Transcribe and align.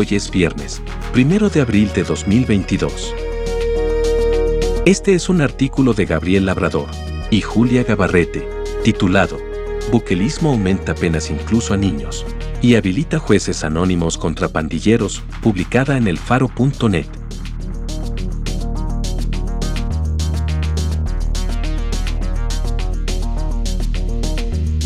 Hoy 0.00 0.08
es 0.12 0.30
viernes, 0.30 0.80
primero 1.12 1.50
de 1.50 1.60
abril 1.60 1.92
de 1.94 2.04
2022. 2.04 3.14
Este 4.86 5.12
es 5.12 5.28
un 5.28 5.42
artículo 5.42 5.92
de 5.92 6.06
Gabriel 6.06 6.46
Labrador 6.46 6.88
y 7.28 7.42
Julia 7.42 7.84
Gabarrete, 7.84 8.48
titulado 8.82 9.36
Buquelismo 9.92 10.52
aumenta 10.52 10.94
penas 10.94 11.30
incluso 11.30 11.74
a 11.74 11.76
niños 11.76 12.24
y 12.62 12.76
habilita 12.76 13.18
jueces 13.18 13.62
anónimos 13.62 14.16
contra 14.16 14.48
pandilleros, 14.48 15.22
publicada 15.42 15.98
en 15.98 16.08
elfaro.net. 16.08 17.04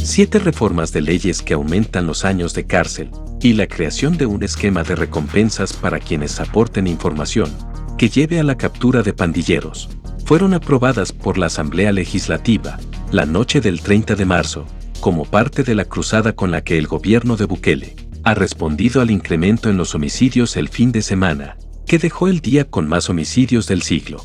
Siete 0.02 0.40
reformas 0.40 0.90
de 0.92 1.02
leyes 1.02 1.40
que 1.40 1.54
aumentan 1.54 2.04
los 2.04 2.24
años 2.24 2.52
de 2.54 2.66
cárcel 2.66 3.12
y 3.44 3.52
la 3.52 3.66
creación 3.66 4.16
de 4.16 4.24
un 4.24 4.42
esquema 4.42 4.84
de 4.84 4.96
recompensas 4.96 5.74
para 5.74 6.00
quienes 6.00 6.40
aporten 6.40 6.86
información 6.86 7.54
que 7.98 8.08
lleve 8.08 8.40
a 8.40 8.42
la 8.42 8.56
captura 8.56 9.02
de 9.02 9.12
pandilleros, 9.12 9.90
fueron 10.24 10.54
aprobadas 10.54 11.12
por 11.12 11.36
la 11.36 11.46
Asamblea 11.46 11.92
Legislativa 11.92 12.78
la 13.12 13.26
noche 13.26 13.60
del 13.60 13.82
30 13.82 14.14
de 14.14 14.24
marzo, 14.24 14.64
como 15.00 15.26
parte 15.26 15.62
de 15.62 15.74
la 15.74 15.84
cruzada 15.84 16.32
con 16.32 16.50
la 16.50 16.64
que 16.64 16.78
el 16.78 16.86
gobierno 16.86 17.36
de 17.36 17.44
Bukele 17.44 17.94
ha 18.22 18.32
respondido 18.32 19.02
al 19.02 19.10
incremento 19.10 19.68
en 19.68 19.76
los 19.76 19.94
homicidios 19.94 20.56
el 20.56 20.70
fin 20.70 20.90
de 20.90 21.02
semana, 21.02 21.58
que 21.86 21.98
dejó 21.98 22.28
el 22.28 22.40
día 22.40 22.64
con 22.64 22.88
más 22.88 23.10
homicidios 23.10 23.66
del 23.66 23.82
siglo. 23.82 24.24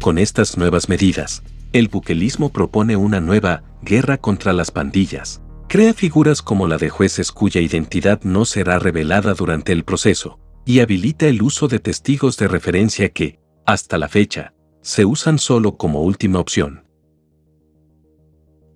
Con 0.00 0.18
estas 0.18 0.58
nuevas 0.58 0.88
medidas, 0.88 1.44
el 1.72 1.86
buquelismo 1.86 2.48
propone 2.48 2.96
una 2.96 3.20
nueva 3.20 3.62
guerra 3.80 4.18
contra 4.18 4.52
las 4.52 4.72
pandillas, 4.72 5.40
Crea 5.68 5.94
figuras 5.94 6.42
como 6.42 6.68
la 6.68 6.78
de 6.78 6.88
jueces 6.88 7.32
cuya 7.32 7.60
identidad 7.60 8.22
no 8.22 8.44
será 8.44 8.78
revelada 8.78 9.34
durante 9.34 9.72
el 9.72 9.84
proceso, 9.84 10.38
y 10.64 10.80
habilita 10.80 11.26
el 11.26 11.42
uso 11.42 11.68
de 11.68 11.78
testigos 11.78 12.36
de 12.36 12.48
referencia 12.48 13.10
que, 13.10 13.40
hasta 13.66 13.98
la 13.98 14.08
fecha, 14.08 14.54
se 14.82 15.04
usan 15.04 15.38
solo 15.38 15.76
como 15.76 16.02
última 16.02 16.38
opción. 16.38 16.84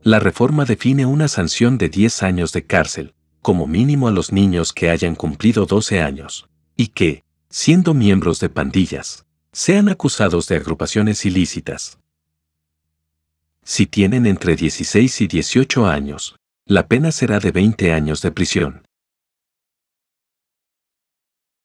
La 0.02 0.18
reforma 0.18 0.64
define 0.64 1.06
una 1.06 1.28
sanción 1.28 1.76
de 1.76 1.88
10 1.88 2.22
años 2.22 2.52
de 2.52 2.64
cárcel, 2.64 3.14
como 3.42 3.66
mínimo 3.66 4.08
a 4.08 4.10
los 4.10 4.32
niños 4.32 4.72
que 4.72 4.90
hayan 4.90 5.14
cumplido 5.14 5.66
12 5.66 6.00
años, 6.00 6.48
y 6.76 6.88
que, 6.88 7.24
siendo 7.50 7.94
miembros 7.94 8.40
de 8.40 8.48
pandillas, 8.48 9.26
sean 9.52 9.88
acusados 9.88 10.48
de 10.48 10.56
agrupaciones 10.56 11.24
ilícitas. 11.24 11.98
Si 13.64 13.86
tienen 13.86 14.26
entre 14.26 14.56
16 14.56 15.20
y 15.20 15.26
18 15.26 15.86
años, 15.86 16.37
la 16.68 16.86
pena 16.86 17.12
será 17.12 17.40
de 17.40 17.50
20 17.50 17.94
años 17.94 18.20
de 18.20 18.30
prisión. 18.30 18.86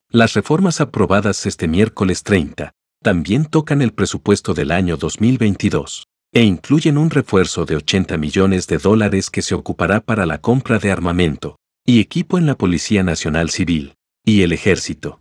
Las 0.10 0.34
reformas 0.34 0.80
aprobadas 0.80 1.46
este 1.46 1.68
miércoles 1.68 2.24
30 2.24 2.72
también 3.04 3.46
tocan 3.46 3.82
el 3.82 3.92
presupuesto 3.92 4.54
del 4.54 4.72
año 4.72 4.96
2022 4.96 6.06
e 6.32 6.44
incluyen 6.44 6.98
un 6.98 7.10
refuerzo 7.10 7.66
de 7.66 7.76
80 7.76 8.18
millones 8.18 8.68
de 8.68 8.78
dólares 8.78 9.30
que 9.30 9.42
se 9.42 9.56
ocupará 9.56 10.00
para 10.00 10.26
la 10.26 10.38
compra 10.38 10.80
de 10.80 10.90
armamento 10.90 11.58
y 11.86 12.00
equipo 12.00 12.38
en 12.38 12.46
la 12.46 12.56
Policía 12.56 13.04
Nacional 13.04 13.50
Civil 13.50 13.96
y 14.24 14.44
el 14.44 14.54
Ejército. 14.54 15.20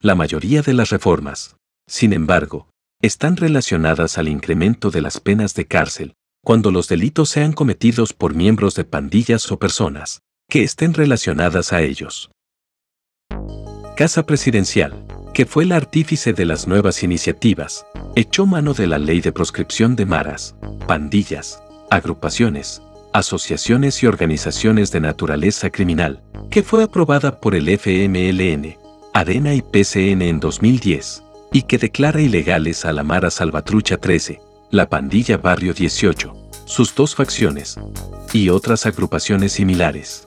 La 0.00 0.14
mayoría 0.14 0.62
de 0.62 0.74
las 0.74 0.90
reformas, 0.90 1.56
sin 1.88 2.12
embargo, 2.12 2.70
están 3.00 3.36
relacionadas 3.36 4.16
al 4.16 4.28
incremento 4.28 4.92
de 4.92 5.02
las 5.02 5.18
penas 5.18 5.54
de 5.54 5.66
cárcel 5.66 6.14
cuando 6.44 6.72
los 6.72 6.88
delitos 6.88 7.28
sean 7.28 7.52
cometidos 7.52 8.12
por 8.12 8.34
miembros 8.34 8.74
de 8.74 8.84
pandillas 8.84 9.50
o 9.52 9.58
personas 9.58 10.22
que 10.48 10.64
estén 10.64 10.92
relacionadas 10.92 11.72
a 11.72 11.82
ellos. 11.82 12.30
Casa 13.96 14.26
Presidencial, 14.26 15.06
que 15.32 15.46
fue 15.46 15.64
el 15.64 15.72
artífice 15.72 16.32
de 16.32 16.44
las 16.44 16.66
nuevas 16.66 17.02
iniciativas, 17.02 17.86
echó 18.16 18.44
mano 18.44 18.74
de 18.74 18.86
la 18.86 18.98
ley 18.98 19.20
de 19.20 19.32
proscripción 19.32 19.94
de 19.96 20.04
maras, 20.04 20.56
pandillas, 20.86 21.62
agrupaciones, 21.90 22.82
asociaciones 23.12 24.02
y 24.02 24.06
organizaciones 24.06 24.90
de 24.90 25.00
naturaleza 25.00 25.70
criminal, 25.70 26.22
que 26.50 26.62
fue 26.62 26.82
aprobada 26.82 27.38
por 27.38 27.54
el 27.54 27.68
FMLN, 27.68 28.76
ARENA 29.14 29.54
y 29.54 29.62
PCN 29.62 30.22
en 30.22 30.40
2010, 30.40 31.22
y 31.52 31.62
que 31.62 31.78
declara 31.78 32.20
ilegales 32.20 32.84
a 32.84 32.92
la 32.92 33.04
Mara 33.04 33.30
Salvatrucha 33.30 33.96
13, 33.96 34.40
la 34.72 34.88
pandilla 34.88 35.36
Barrio 35.36 35.74
18, 35.74 36.32
sus 36.64 36.94
dos 36.94 37.14
facciones 37.14 37.76
y 38.32 38.48
otras 38.48 38.86
agrupaciones 38.86 39.52
similares. 39.52 40.24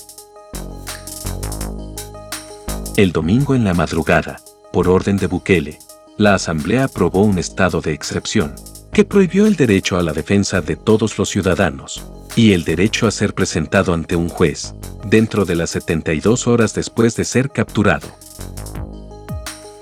El 2.96 3.12
domingo 3.12 3.56
en 3.56 3.64
la 3.64 3.74
madrugada, 3.74 4.40
por 4.72 4.88
orden 4.88 5.18
de 5.18 5.26
Bukele, 5.26 5.80
la 6.18 6.36
Asamblea 6.36 6.84
aprobó 6.84 7.24
un 7.24 7.40
estado 7.40 7.82
de 7.82 7.94
excepción 7.94 8.54
que 8.94 9.04
prohibió 9.04 9.48
el 9.48 9.56
derecho 9.56 9.98
a 9.98 10.04
la 10.04 10.14
defensa 10.14 10.62
de 10.62 10.76
todos 10.76 11.18
los 11.18 11.28
ciudadanos 11.28 12.06
y 12.36 12.54
el 12.54 12.66
derecho 12.66 13.08
a 13.08 13.12
ser 13.12 13.34
presentado 13.34 13.96
ante 13.96 14.16
un 14.16 14.30
juez 14.30 14.76
dentro 15.08 15.46
de 15.46 15.56
las 15.56 15.72
72 15.72 16.46
horas 16.46 16.76
después 16.76 17.16
de 17.16 17.26
ser 17.26 17.50
capturado. 17.50 18.08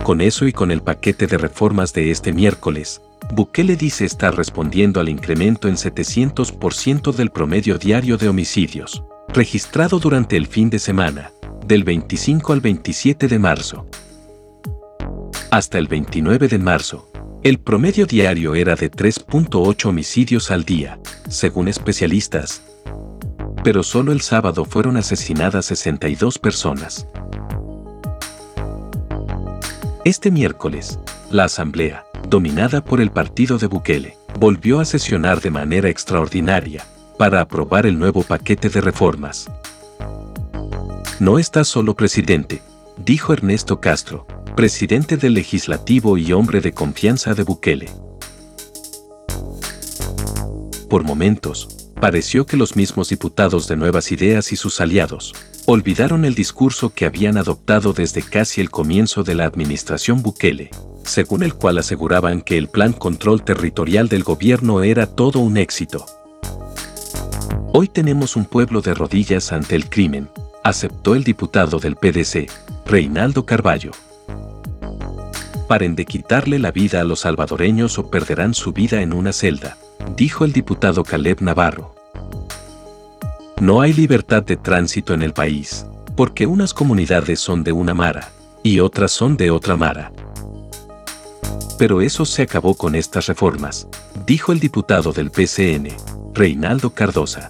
Con 0.03 0.19
eso 0.19 0.45
y 0.45 0.51
con 0.51 0.69
el 0.69 0.81
paquete 0.81 1.27
de 1.27 1.37
reformas 1.37 1.93
de 1.93 2.11
este 2.11 2.33
miércoles, 2.33 3.01
Bukele 3.33 3.77
dice 3.77 4.03
estar 4.03 4.35
respondiendo 4.35 4.99
al 4.99 5.07
incremento 5.07 5.69
en 5.69 5.75
700% 5.75 7.13
del 7.13 7.29
promedio 7.29 7.77
diario 7.77 8.17
de 8.17 8.27
homicidios, 8.27 9.01
registrado 9.29 9.99
durante 9.99 10.35
el 10.35 10.47
fin 10.47 10.69
de 10.69 10.79
semana, 10.79 11.31
del 11.65 11.85
25 11.85 12.51
al 12.51 12.59
27 12.59 13.29
de 13.29 13.39
marzo. 13.39 13.87
Hasta 15.51 15.77
el 15.77 15.87
29 15.87 16.49
de 16.49 16.59
marzo, 16.59 17.09
el 17.41 17.59
promedio 17.59 18.05
diario 18.05 18.55
era 18.55 18.75
de 18.75 18.91
3.8 18.91 19.85
homicidios 19.85 20.51
al 20.51 20.65
día, 20.65 20.99
según 21.29 21.69
especialistas. 21.69 22.61
Pero 23.63 23.83
solo 23.83 24.11
el 24.11 24.19
sábado 24.19 24.65
fueron 24.65 24.97
asesinadas 24.97 25.67
62 25.67 26.39
personas. 26.39 27.07
Este 30.05 30.31
miércoles, 30.31 30.99
la 31.31 31.45
Asamblea, 31.45 32.05
dominada 32.27 32.83
por 32.83 32.99
el 32.99 33.09
partido 33.09 33.57
de 33.57 33.67
Bukele, 33.67 34.17
volvió 34.37 34.81
a 34.81 34.85
sesionar 34.85 35.39
de 35.39 35.49
manera 35.49 35.87
extraordinaria 35.87 36.85
para 37.17 37.39
aprobar 37.39 37.85
el 37.85 37.97
nuevo 37.97 38.21
paquete 38.21 38.67
de 38.67 38.81
reformas. 38.81 39.49
No 41.21 41.39
está 41.39 41.63
solo 41.63 41.95
presidente, 41.95 42.61
dijo 42.97 43.31
Ernesto 43.31 43.79
Castro, 43.79 44.27
presidente 44.57 45.15
del 45.15 45.35
legislativo 45.35 46.17
y 46.17 46.33
hombre 46.33 46.59
de 46.59 46.73
confianza 46.73 47.33
de 47.33 47.43
Bukele. 47.43 47.89
Por 50.89 51.05
momentos, 51.05 51.82
pareció 52.03 52.45
que 52.45 52.57
los 52.57 52.75
mismos 52.75 53.07
diputados 53.07 53.69
de 53.69 53.77
Nuevas 53.77 54.11
Ideas 54.11 54.51
y 54.51 54.57
sus 54.57 54.81
aliados 54.81 55.33
olvidaron 55.65 56.25
el 56.25 56.35
discurso 56.35 56.89
que 56.89 57.05
habían 57.05 57.37
adoptado 57.37 57.93
desde 57.93 58.21
casi 58.21 58.59
el 58.59 58.69
comienzo 58.69 59.23
de 59.23 59.35
la 59.35 59.45
administración 59.45 60.21
Bukele, 60.21 60.69
según 61.05 61.43
el 61.43 61.53
cual 61.53 61.77
aseguraban 61.77 62.41
que 62.41 62.57
el 62.57 62.67
plan 62.67 62.91
control 62.91 63.45
territorial 63.45 64.09
del 64.09 64.25
gobierno 64.25 64.83
era 64.83 65.05
todo 65.05 65.39
un 65.39 65.55
éxito. 65.55 66.05
Hoy 67.71 67.87
tenemos 67.87 68.35
un 68.35 68.43
pueblo 68.43 68.81
de 68.81 68.93
rodillas 68.93 69.53
ante 69.53 69.77
el 69.77 69.89
crimen, 69.89 70.27
aceptó 70.61 71.15
el 71.15 71.23
diputado 71.23 71.79
del 71.79 71.95
PDC, 71.95 72.51
Reinaldo 72.85 73.45
Carballo. 73.45 73.91
Paren 75.69 75.95
de 75.95 76.03
quitarle 76.03 76.59
la 76.59 76.71
vida 76.71 76.99
a 76.99 77.05
los 77.05 77.21
salvadoreños 77.21 77.97
o 77.97 78.09
perderán 78.09 78.53
su 78.53 78.73
vida 78.73 79.01
en 79.01 79.13
una 79.13 79.31
celda, 79.31 79.77
dijo 80.17 80.43
el 80.43 80.51
diputado 80.51 81.05
Caleb 81.05 81.39
Navarro. 81.39 82.02
No 83.59 83.81
hay 83.81 83.93
libertad 83.93 84.43
de 84.43 84.57
tránsito 84.57 85.13
en 85.13 85.21
el 85.21 85.33
país, 85.33 85.85
porque 86.15 86.45
unas 86.45 86.73
comunidades 86.73 87.39
son 87.39 87.63
de 87.63 87.71
una 87.71 87.93
mara 87.93 88.29
y 88.61 88.79
otras 88.79 89.11
son 89.11 89.37
de 89.37 89.51
otra 89.51 89.77
mara. 89.77 90.11
Pero 91.77 92.01
eso 92.01 92.25
se 92.25 92.43
acabó 92.43 92.75
con 92.75 92.95
estas 92.95 93.27
reformas, 93.27 93.87
dijo 94.25 94.51
el 94.51 94.59
diputado 94.59 95.11
del 95.11 95.31
PCN, 95.31 95.89
Reinaldo 96.33 96.89
Cardosa. 96.91 97.49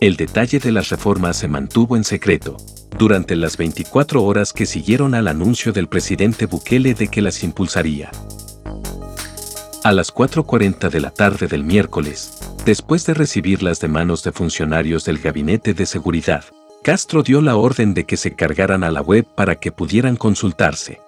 El 0.00 0.16
detalle 0.16 0.60
de 0.60 0.70
las 0.70 0.90
reformas 0.90 1.36
se 1.38 1.48
mantuvo 1.48 1.96
en 1.96 2.04
secreto 2.04 2.56
durante 2.98 3.36
las 3.36 3.56
24 3.56 4.22
horas 4.22 4.52
que 4.52 4.66
siguieron 4.66 5.14
al 5.14 5.28
anuncio 5.28 5.72
del 5.72 5.88
presidente 5.88 6.46
Bukele 6.46 6.94
de 6.94 7.08
que 7.08 7.22
las 7.22 7.42
impulsaría. 7.42 8.10
A 9.88 9.92
las 9.92 10.12
4.40 10.12 10.90
de 10.90 11.00
la 11.00 11.10
tarde 11.10 11.46
del 11.46 11.64
miércoles, 11.64 12.36
después 12.66 13.06
de 13.06 13.14
recibirlas 13.14 13.80
de 13.80 13.88
manos 13.88 14.22
de 14.22 14.32
funcionarios 14.32 15.06
del 15.06 15.16
Gabinete 15.16 15.72
de 15.72 15.86
Seguridad, 15.86 16.44
Castro 16.82 17.22
dio 17.22 17.40
la 17.40 17.56
orden 17.56 17.94
de 17.94 18.04
que 18.04 18.18
se 18.18 18.36
cargaran 18.36 18.84
a 18.84 18.90
la 18.90 19.00
web 19.00 19.26
para 19.34 19.54
que 19.54 19.72
pudieran 19.72 20.16
consultarse. 20.16 21.00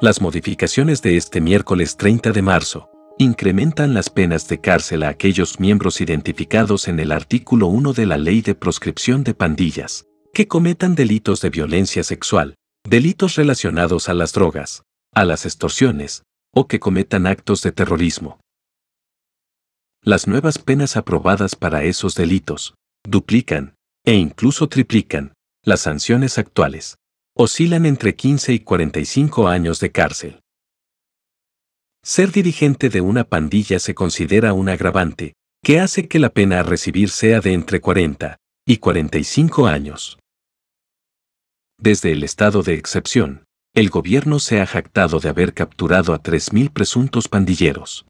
Las 0.00 0.20
modificaciones 0.20 1.00
de 1.00 1.16
este 1.16 1.40
miércoles 1.40 1.96
30 1.96 2.32
de 2.32 2.42
marzo 2.42 2.90
incrementan 3.16 3.94
las 3.94 4.10
penas 4.10 4.48
de 4.48 4.60
cárcel 4.60 5.04
a 5.04 5.10
aquellos 5.10 5.60
miembros 5.60 6.00
identificados 6.00 6.88
en 6.88 6.98
el 6.98 7.12
artículo 7.12 7.68
1 7.68 7.92
de 7.92 8.06
la 8.06 8.18
Ley 8.18 8.40
de 8.40 8.56
Proscripción 8.56 9.22
de 9.22 9.34
Pandillas, 9.34 10.06
que 10.32 10.48
cometan 10.48 10.96
delitos 10.96 11.40
de 11.40 11.50
violencia 11.50 12.02
sexual, 12.02 12.56
delitos 12.82 13.36
relacionados 13.36 14.08
a 14.08 14.14
las 14.14 14.32
drogas, 14.32 14.82
a 15.14 15.24
las 15.24 15.46
extorsiones, 15.46 16.22
o 16.52 16.66
que 16.68 16.80
cometan 16.80 17.26
actos 17.26 17.62
de 17.62 17.72
terrorismo. 17.72 18.40
Las 20.02 20.26
nuevas 20.26 20.58
penas 20.58 20.96
aprobadas 20.96 21.56
para 21.56 21.84
esos 21.84 22.14
delitos 22.14 22.74
duplican, 23.04 23.74
e 24.04 24.14
incluso 24.14 24.68
triplican, 24.68 25.32
las 25.64 25.80
sanciones 25.80 26.38
actuales. 26.38 26.96
Oscilan 27.36 27.84
entre 27.86 28.14
15 28.14 28.52
y 28.52 28.60
45 28.60 29.48
años 29.48 29.80
de 29.80 29.90
cárcel. 29.90 30.40
Ser 32.04 32.30
dirigente 32.30 32.90
de 32.90 33.00
una 33.00 33.24
pandilla 33.24 33.78
se 33.80 33.94
considera 33.94 34.52
un 34.52 34.68
agravante, 34.68 35.32
que 35.64 35.80
hace 35.80 36.06
que 36.06 36.18
la 36.18 36.28
pena 36.28 36.60
a 36.60 36.62
recibir 36.62 37.08
sea 37.08 37.40
de 37.40 37.54
entre 37.54 37.80
40 37.80 38.36
y 38.66 38.76
45 38.76 39.66
años. 39.66 40.18
Desde 41.78 42.12
el 42.12 42.22
estado 42.22 42.62
de 42.62 42.74
excepción, 42.74 43.44
el 43.74 43.90
gobierno 43.90 44.38
se 44.38 44.60
ha 44.60 44.66
jactado 44.66 45.18
de 45.18 45.28
haber 45.28 45.52
capturado 45.52 46.14
a 46.14 46.22
3.000 46.22 46.72
presuntos 46.72 47.26
pandilleros. 47.26 48.06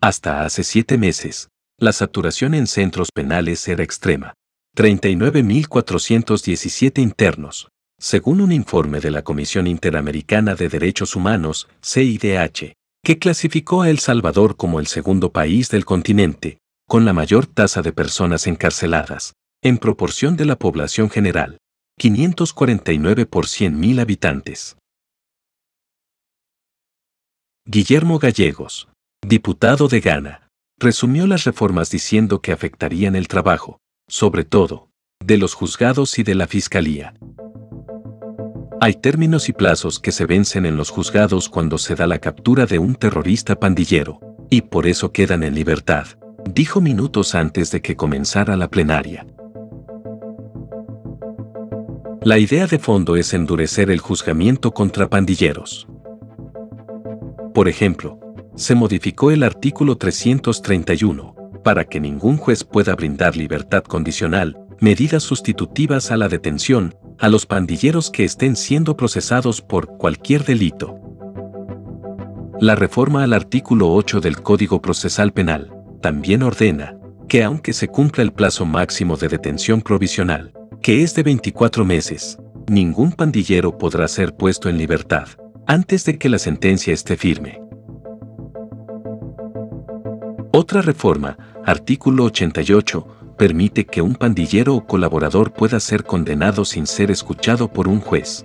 Hasta 0.00 0.44
hace 0.44 0.64
siete 0.64 0.98
meses, 0.98 1.50
la 1.78 1.92
saturación 1.92 2.54
en 2.54 2.66
centros 2.66 3.10
penales 3.14 3.68
era 3.68 3.84
extrema. 3.84 4.34
39.417 4.76 7.00
internos, 7.00 7.68
según 8.00 8.40
un 8.40 8.50
informe 8.50 8.98
de 8.98 9.12
la 9.12 9.22
Comisión 9.22 9.68
Interamericana 9.68 10.56
de 10.56 10.68
Derechos 10.68 11.14
Humanos, 11.14 11.68
CIDH, 11.80 12.72
que 13.04 13.20
clasificó 13.20 13.82
a 13.82 13.90
El 13.90 14.00
Salvador 14.00 14.56
como 14.56 14.80
el 14.80 14.88
segundo 14.88 15.30
país 15.30 15.70
del 15.70 15.84
continente, 15.84 16.58
con 16.88 17.04
la 17.04 17.12
mayor 17.12 17.46
tasa 17.46 17.82
de 17.82 17.92
personas 17.92 18.48
encarceladas, 18.48 19.34
en 19.62 19.78
proporción 19.78 20.36
de 20.36 20.46
la 20.46 20.58
población 20.58 21.08
general, 21.08 21.58
549 21.98 23.26
por 23.26 23.46
100.000 23.46 24.00
habitantes. 24.00 24.76
Guillermo 27.64 28.18
Gallegos, 28.18 28.88
diputado 29.24 29.88
de 29.88 30.00
Ghana, 30.00 30.48
resumió 30.78 31.26
las 31.26 31.44
reformas 31.44 31.90
diciendo 31.90 32.40
que 32.40 32.50
afectarían 32.50 33.14
el 33.14 33.28
trabajo, 33.28 33.78
sobre 34.08 34.44
todo, 34.44 34.88
de 35.24 35.38
los 35.38 35.54
juzgados 35.54 36.18
y 36.18 36.24
de 36.24 36.34
la 36.34 36.48
fiscalía. 36.48 37.14
Hay 38.80 38.94
términos 38.94 39.48
y 39.48 39.52
plazos 39.52 40.00
que 40.00 40.10
se 40.10 40.26
vencen 40.26 40.66
en 40.66 40.76
los 40.76 40.90
juzgados 40.90 41.48
cuando 41.48 41.78
se 41.78 41.94
da 41.94 42.08
la 42.08 42.18
captura 42.18 42.66
de 42.66 42.80
un 42.80 42.96
terrorista 42.96 43.60
pandillero, 43.60 44.18
y 44.50 44.62
por 44.62 44.88
eso 44.88 45.12
quedan 45.12 45.44
en 45.44 45.54
libertad, 45.54 46.06
dijo 46.50 46.80
minutos 46.80 47.36
antes 47.36 47.70
de 47.70 47.80
que 47.80 47.94
comenzara 47.94 48.56
la 48.56 48.68
plenaria. 48.68 49.24
La 52.24 52.38
idea 52.38 52.68
de 52.68 52.78
fondo 52.78 53.16
es 53.16 53.34
endurecer 53.34 53.90
el 53.90 53.98
juzgamiento 53.98 54.70
contra 54.72 55.10
pandilleros. 55.10 55.88
Por 57.52 57.68
ejemplo, 57.68 58.20
se 58.54 58.76
modificó 58.76 59.32
el 59.32 59.42
artículo 59.42 59.96
331 59.96 61.34
para 61.64 61.84
que 61.84 61.98
ningún 61.98 62.36
juez 62.36 62.62
pueda 62.62 62.94
brindar 62.94 63.36
libertad 63.36 63.82
condicional, 63.82 64.56
medidas 64.78 65.24
sustitutivas 65.24 66.12
a 66.12 66.16
la 66.16 66.28
detención, 66.28 66.94
a 67.18 67.28
los 67.28 67.44
pandilleros 67.44 68.08
que 68.08 68.22
estén 68.22 68.54
siendo 68.54 68.96
procesados 68.96 69.60
por 69.60 69.96
cualquier 69.96 70.44
delito. 70.44 70.96
La 72.60 72.76
reforma 72.76 73.24
al 73.24 73.32
artículo 73.32 73.92
8 73.92 74.20
del 74.20 74.42
Código 74.42 74.80
Procesal 74.80 75.32
Penal 75.32 75.74
también 76.00 76.44
ordena 76.44 76.96
que 77.28 77.42
aunque 77.42 77.72
se 77.72 77.88
cumpla 77.88 78.22
el 78.22 78.32
plazo 78.32 78.64
máximo 78.64 79.16
de 79.16 79.26
detención 79.26 79.82
provisional, 79.82 80.52
que 80.82 81.04
es 81.04 81.14
de 81.14 81.22
24 81.22 81.84
meses, 81.84 82.38
ningún 82.68 83.12
pandillero 83.12 83.78
podrá 83.78 84.08
ser 84.08 84.34
puesto 84.34 84.68
en 84.68 84.78
libertad 84.78 85.28
antes 85.64 86.04
de 86.04 86.18
que 86.18 86.28
la 86.28 86.40
sentencia 86.40 86.92
esté 86.92 87.16
firme. 87.16 87.62
Otra 90.50 90.82
reforma, 90.82 91.38
artículo 91.64 92.24
88, 92.24 93.34
permite 93.38 93.86
que 93.86 94.02
un 94.02 94.16
pandillero 94.16 94.74
o 94.74 94.84
colaborador 94.84 95.52
pueda 95.52 95.78
ser 95.78 96.02
condenado 96.02 96.64
sin 96.64 96.88
ser 96.88 97.12
escuchado 97.12 97.72
por 97.72 97.86
un 97.86 98.00
juez. 98.00 98.44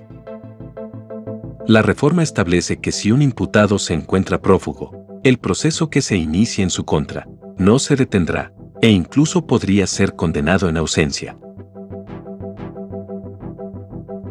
La 1.66 1.82
reforma 1.82 2.22
establece 2.22 2.80
que 2.80 2.92
si 2.92 3.12
un 3.12 3.24
imputado 3.24 3.80
se 3.80 3.96
encuentra 3.96 4.40
prófugo, 4.40 5.20
el 5.24 5.40
proceso 5.40 5.90
que 5.90 6.04
se 6.04 6.18
inicie 6.18 6.64
en 6.64 6.70
su 6.70 6.86
contra 6.86 7.28
no 7.58 7.80
se 7.80 7.96
detendrá 7.96 8.54
e 8.80 8.90
incluso 8.90 9.48
podría 9.48 9.88
ser 9.88 10.16
condenado 10.16 10.70
en 10.70 10.78
ausencia. 10.78 11.36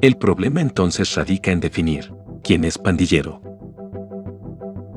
El 0.03 0.17
problema 0.17 0.61
entonces 0.61 1.15
radica 1.15 1.51
en 1.51 1.61
definir 1.61 2.13
quién 2.45 2.65
es 2.65 2.77
pandillero. 2.77 3.41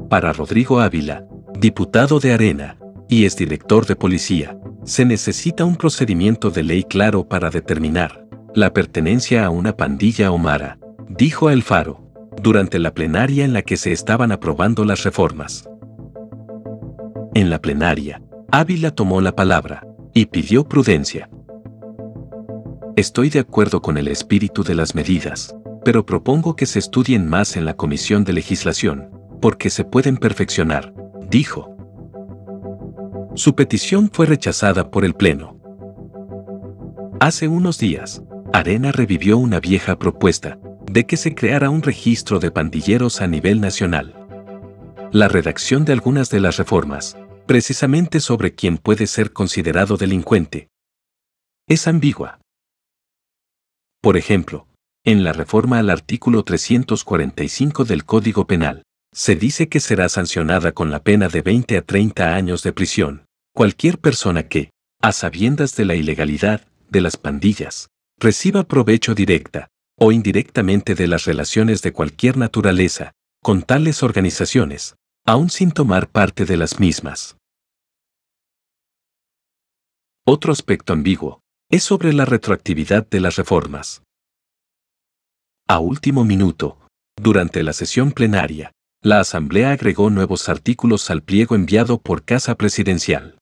Para 0.09 0.33
Rodrigo 0.33 0.81
Ávila, 0.81 1.25
diputado 1.57 2.19
de 2.19 2.33
Arena 2.33 2.77
y 3.07 3.25
es 3.25 3.37
director 3.37 3.85
de 3.85 3.95
policía, 3.95 4.57
se 4.83 5.05
necesita 5.05 5.63
un 5.63 5.77
procedimiento 5.77 6.51
de 6.51 6.63
ley 6.63 6.83
claro 6.83 7.27
para 7.27 7.49
determinar 7.49 8.25
la 8.53 8.73
pertenencia 8.73 9.45
a 9.45 9.49
una 9.49 9.77
pandilla 9.77 10.31
o 10.31 10.37
mara, 10.37 10.79
dijo 11.07 11.49
El 11.49 11.63
Faro, 11.63 12.01
durante 12.41 12.79
la 12.79 12.93
plenaria 12.93 13.45
en 13.45 13.53
la 13.53 13.61
que 13.61 13.77
se 13.77 13.91
estaban 13.91 14.31
aprobando 14.31 14.83
las 14.83 15.03
reformas. 15.03 15.69
En 17.35 17.49
la 17.49 17.59
plenaria, 17.61 18.21
Ávila 18.51 18.91
tomó 18.91 19.21
la 19.21 19.35
palabra 19.35 19.85
y 20.13 20.25
pidió 20.25 20.67
prudencia. 20.67 21.29
Estoy 22.99 23.29
de 23.29 23.39
acuerdo 23.39 23.81
con 23.81 23.97
el 23.97 24.09
espíritu 24.09 24.61
de 24.61 24.75
las 24.75 24.93
medidas, 24.93 25.55
pero 25.85 26.05
propongo 26.05 26.57
que 26.57 26.65
se 26.65 26.79
estudien 26.79 27.29
más 27.29 27.55
en 27.55 27.63
la 27.63 27.77
Comisión 27.77 28.25
de 28.25 28.33
Legislación, 28.33 29.09
porque 29.41 29.69
se 29.69 29.85
pueden 29.85 30.17
perfeccionar, 30.17 30.93
dijo. 31.29 31.77
Su 33.35 33.55
petición 33.55 34.09
fue 34.11 34.25
rechazada 34.25 34.91
por 34.91 35.05
el 35.05 35.13
Pleno. 35.13 35.61
Hace 37.21 37.47
unos 37.47 37.79
días, 37.79 38.21
Arena 38.51 38.91
revivió 38.91 39.37
una 39.37 39.61
vieja 39.61 39.97
propuesta 39.97 40.59
de 40.85 41.05
que 41.05 41.15
se 41.15 41.33
creara 41.33 41.69
un 41.69 41.83
registro 41.83 42.39
de 42.39 42.51
pandilleros 42.51 43.21
a 43.21 43.27
nivel 43.27 43.61
nacional. 43.61 44.13
La 45.13 45.29
redacción 45.29 45.85
de 45.85 45.93
algunas 45.93 46.29
de 46.31 46.41
las 46.41 46.57
reformas, 46.57 47.15
precisamente 47.45 48.19
sobre 48.19 48.55
quién 48.55 48.77
puede 48.77 49.07
ser 49.07 49.31
considerado 49.31 49.95
delincuente, 49.95 50.67
es 51.65 51.87
ambigua. 51.87 52.39
Por 54.01 54.15
ejemplo, 54.15 54.67
en 55.03 55.23
la 55.23 55.33
reforma 55.33 55.79
al 55.79 55.89
artículo 55.89 56.43
345 56.43 57.83
del 57.83 58.05
Código 58.05 58.47
Penal, 58.47 58.83
se 59.13 59.35
dice 59.35 59.67
que 59.67 59.79
será 59.79 60.07
sancionada 60.07 60.71
con 60.71 60.89
la 60.89 61.03
pena 61.03 61.27
de 61.27 61.41
20 61.41 61.77
a 61.77 61.81
30 61.81 62.35
años 62.35 62.63
de 62.63 62.73
prisión 62.73 63.25
cualquier 63.53 63.97
persona 63.97 64.47
que, 64.47 64.71
a 65.01 65.11
sabiendas 65.11 65.75
de 65.75 65.83
la 65.83 65.95
ilegalidad 65.95 66.65
de 66.89 67.01
las 67.01 67.17
pandillas, 67.17 67.89
reciba 68.17 68.63
provecho 68.63 69.15
directa 69.15 69.67
o 69.97 70.13
indirectamente 70.13 70.95
de 70.95 71.07
las 71.07 71.25
relaciones 71.25 71.81
de 71.81 71.91
cualquier 71.91 72.37
naturaleza 72.37 73.11
con 73.41 73.63
tales 73.63 74.01
organizaciones, 74.01 74.95
aun 75.25 75.49
sin 75.49 75.71
tomar 75.71 76.09
parte 76.09 76.45
de 76.45 76.55
las 76.55 76.79
mismas. 76.79 77.35
Otro 80.25 80.53
aspecto 80.53 80.93
ambiguo 80.93 81.41
es 81.71 81.83
sobre 81.83 82.13
la 82.13 82.25
retroactividad 82.25 83.07
de 83.07 83.19
las 83.19 83.35
reformas. 83.35 84.01
A 85.67 85.77
último 85.77 86.25
minuto, 86.25 86.79
durante 87.15 87.61
la 87.61 87.73
sesión 87.73 88.11
plenaria, 88.11 88.71
la 89.03 89.19
Asamblea 89.19 89.71
agregó 89.71 90.09
nuevos 90.09 90.49
artículos 90.49 91.11
al 91.11 91.21
pliego 91.21 91.53
enviado 91.53 92.01
por 92.01 92.25
Casa 92.25 92.55
Presidencial. 92.55 93.37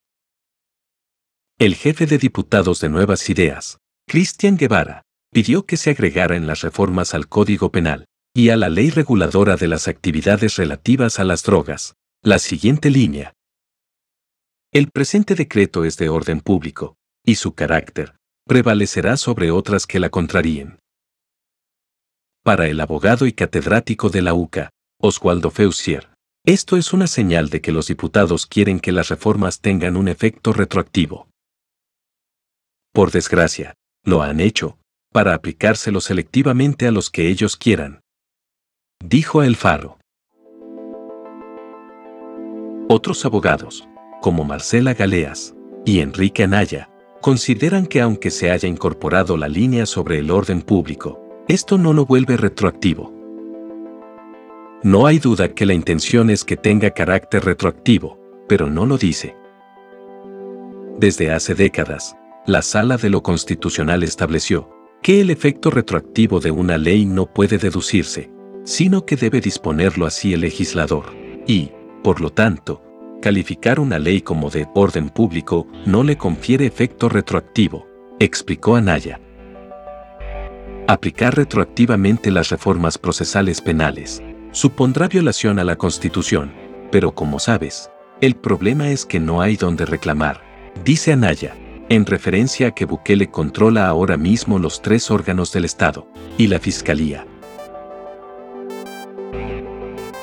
El 1.57 1.75
jefe 1.75 2.05
de 2.05 2.17
diputados 2.17 2.81
de 2.81 2.89
Nuevas 2.89 3.29
Ideas, 3.29 3.77
Cristian 4.05 4.57
Guevara, 4.57 5.03
pidió 5.31 5.65
que 5.65 5.77
se 5.77 5.91
agregara 5.91 6.36
en 6.36 6.48
las 6.48 6.62
reformas 6.62 7.13
al 7.13 7.29
Código 7.29 7.72
Penal 7.72 8.05
y 8.36 8.50
a 8.50 8.57
la 8.57 8.67
ley 8.67 8.89
reguladora 8.89 9.55
de 9.55 9.69
las 9.69 9.88
actividades 9.88 10.57
relativas 10.57 11.19
a 11.19 11.24
las 11.24 11.43
drogas, 11.43 11.96
la 12.22 12.39
siguiente 12.39 12.89
línea. 12.89 13.34
El 14.74 14.91
presente 14.91 15.34
decreto 15.34 15.86
es 15.86 15.96
de 15.96 16.10
orden 16.10 16.41
público, 16.41 16.98
y 17.25 17.36
su 17.36 17.53
carácter 17.55 18.16
prevalecerá 18.48 19.18
sobre 19.18 19.51
otras 19.51 19.86
que 19.86 20.00
la 20.00 20.10
contraríen. 20.10 20.80
Para 22.44 22.68
el 22.68 22.80
abogado 22.80 23.25
y 23.25 23.34
catedrático 23.34 24.10
de 24.10 24.22
la 24.22 24.34
UCA, 24.34 24.70
Oswaldo 25.00 25.51
Feusier, 25.51 26.10
esto 26.46 26.77
es 26.77 26.94
una 26.94 27.08
señal 27.08 27.50
de 27.50 27.60
que 27.60 27.74
los 27.74 27.88
diputados 27.88 28.46
quieren 28.46 28.80
que 28.80 28.94
las 28.94 29.10
reformas 29.10 29.60
tengan 29.60 29.98
un 29.98 30.08
efecto 30.08 30.54
retroactivo. 30.54 31.27
Por 32.94 33.12
desgracia, 33.12 33.74
lo 34.06 34.24
han 34.24 34.39
hecho, 34.39 34.80
para 35.12 35.34
aplicárselo 35.34 36.00
selectivamente 36.00 36.88
a 36.88 36.92
los 36.92 37.10
que 37.10 37.27
ellos 37.27 37.58
quieran. 37.58 38.00
Dijo 39.04 39.44
El 39.44 39.58
Faro. 39.58 40.00
Otros 42.88 43.25
abogados, 43.25 43.88
como 44.22 44.46
Marcela 44.46 44.94
Galeas 44.94 45.54
y 45.86 46.00
Enrique 46.00 46.44
Anaya, 46.44 46.89
consideran 47.21 47.86
que 47.86 48.01
aunque 48.01 48.31
se 48.31 48.51
haya 48.51 48.67
incorporado 48.67 49.38
la 49.38 49.47
línea 49.47 49.86
sobre 49.86 50.19
el 50.19 50.31
orden 50.31 50.62
público, 50.62 51.19
esto 51.47 51.77
no 51.77 51.93
lo 51.93 52.05
vuelve 52.05 52.38
retroactivo. 52.38 53.13
No 54.83 55.07
hay 55.07 55.19
duda 55.19 55.53
que 55.53 55.65
la 55.65 55.74
intención 55.74 56.29
es 56.29 56.43
que 56.43 56.57
tenga 56.57 56.91
carácter 56.91 57.43
retroactivo, 57.45 58.19
pero 58.47 58.69
no 58.69 58.86
lo 58.86 58.97
dice. 58.97 59.36
Desde 61.00 61.31
hace 61.31 61.55
décadas, 61.55 62.15
la 62.45 62.62
Sala 62.62 62.97
de 62.97 63.09
lo 63.09 63.24
Constitucional 63.24 64.03
estableció 64.03 64.69
que 65.01 65.21
el 65.21 65.29
efecto 65.29 65.69
retroactivo 65.69 66.39
de 66.39 66.51
una 66.51 66.77
ley 66.77 67.05
no 67.05 67.25
puede 67.25 67.57
deducirse, 67.57 68.31
sino 68.63 69.05
que 69.05 69.15
debe 69.15 69.41
disponerlo 69.41 70.05
así 70.05 70.33
el 70.33 70.41
legislador, 70.41 71.05
y, 71.45 71.71
por 72.03 72.19
lo 72.19 72.29
tanto, 72.31 72.81
calificar 73.27 73.81
una 73.81 74.00
ley 74.00 74.22
como 74.22 74.50
de 74.50 74.69
orden 74.74 75.10
público 75.10 75.67
no 75.86 76.01
le 76.01 76.17
confiere 76.17 76.65
efecto 76.65 77.10
retroactivo, 77.10 77.86
explicó 78.22 78.77
Anaya. 78.77 79.19
Aplicar 80.88 81.36
retroactivamente 81.36 82.31
las 82.31 82.48
reformas 82.48 82.98
procesales 82.98 83.60
penales 83.60 84.24
supondrá 84.53 85.10
violación 85.10 85.60
a 85.60 85.65
la 85.65 85.75
Constitución, 85.75 86.53
pero 86.89 87.13
como 87.13 87.38
sabes, 87.38 87.91
el 88.22 88.38
problema 88.38 88.91
es 88.91 89.05
que 89.05 89.19
no 89.19 89.41
hay 89.41 89.57
donde 89.57 89.86
reclamar, 89.86 90.41
dice 90.86 91.12
Anaya, 91.12 91.53
en 91.89 92.05
referencia 92.05 92.67
a 92.67 92.72
que 92.72 92.86
Bukele 92.86 93.29
controla 93.29 93.89
ahora 93.89 94.15
mismo 94.15 94.57
los 94.57 94.81
tres 94.81 95.12
órganos 95.12 95.51
del 95.51 95.65
Estado 95.65 96.07
y 96.38 96.48
la 96.48 96.60
Fiscalía. 96.60 97.27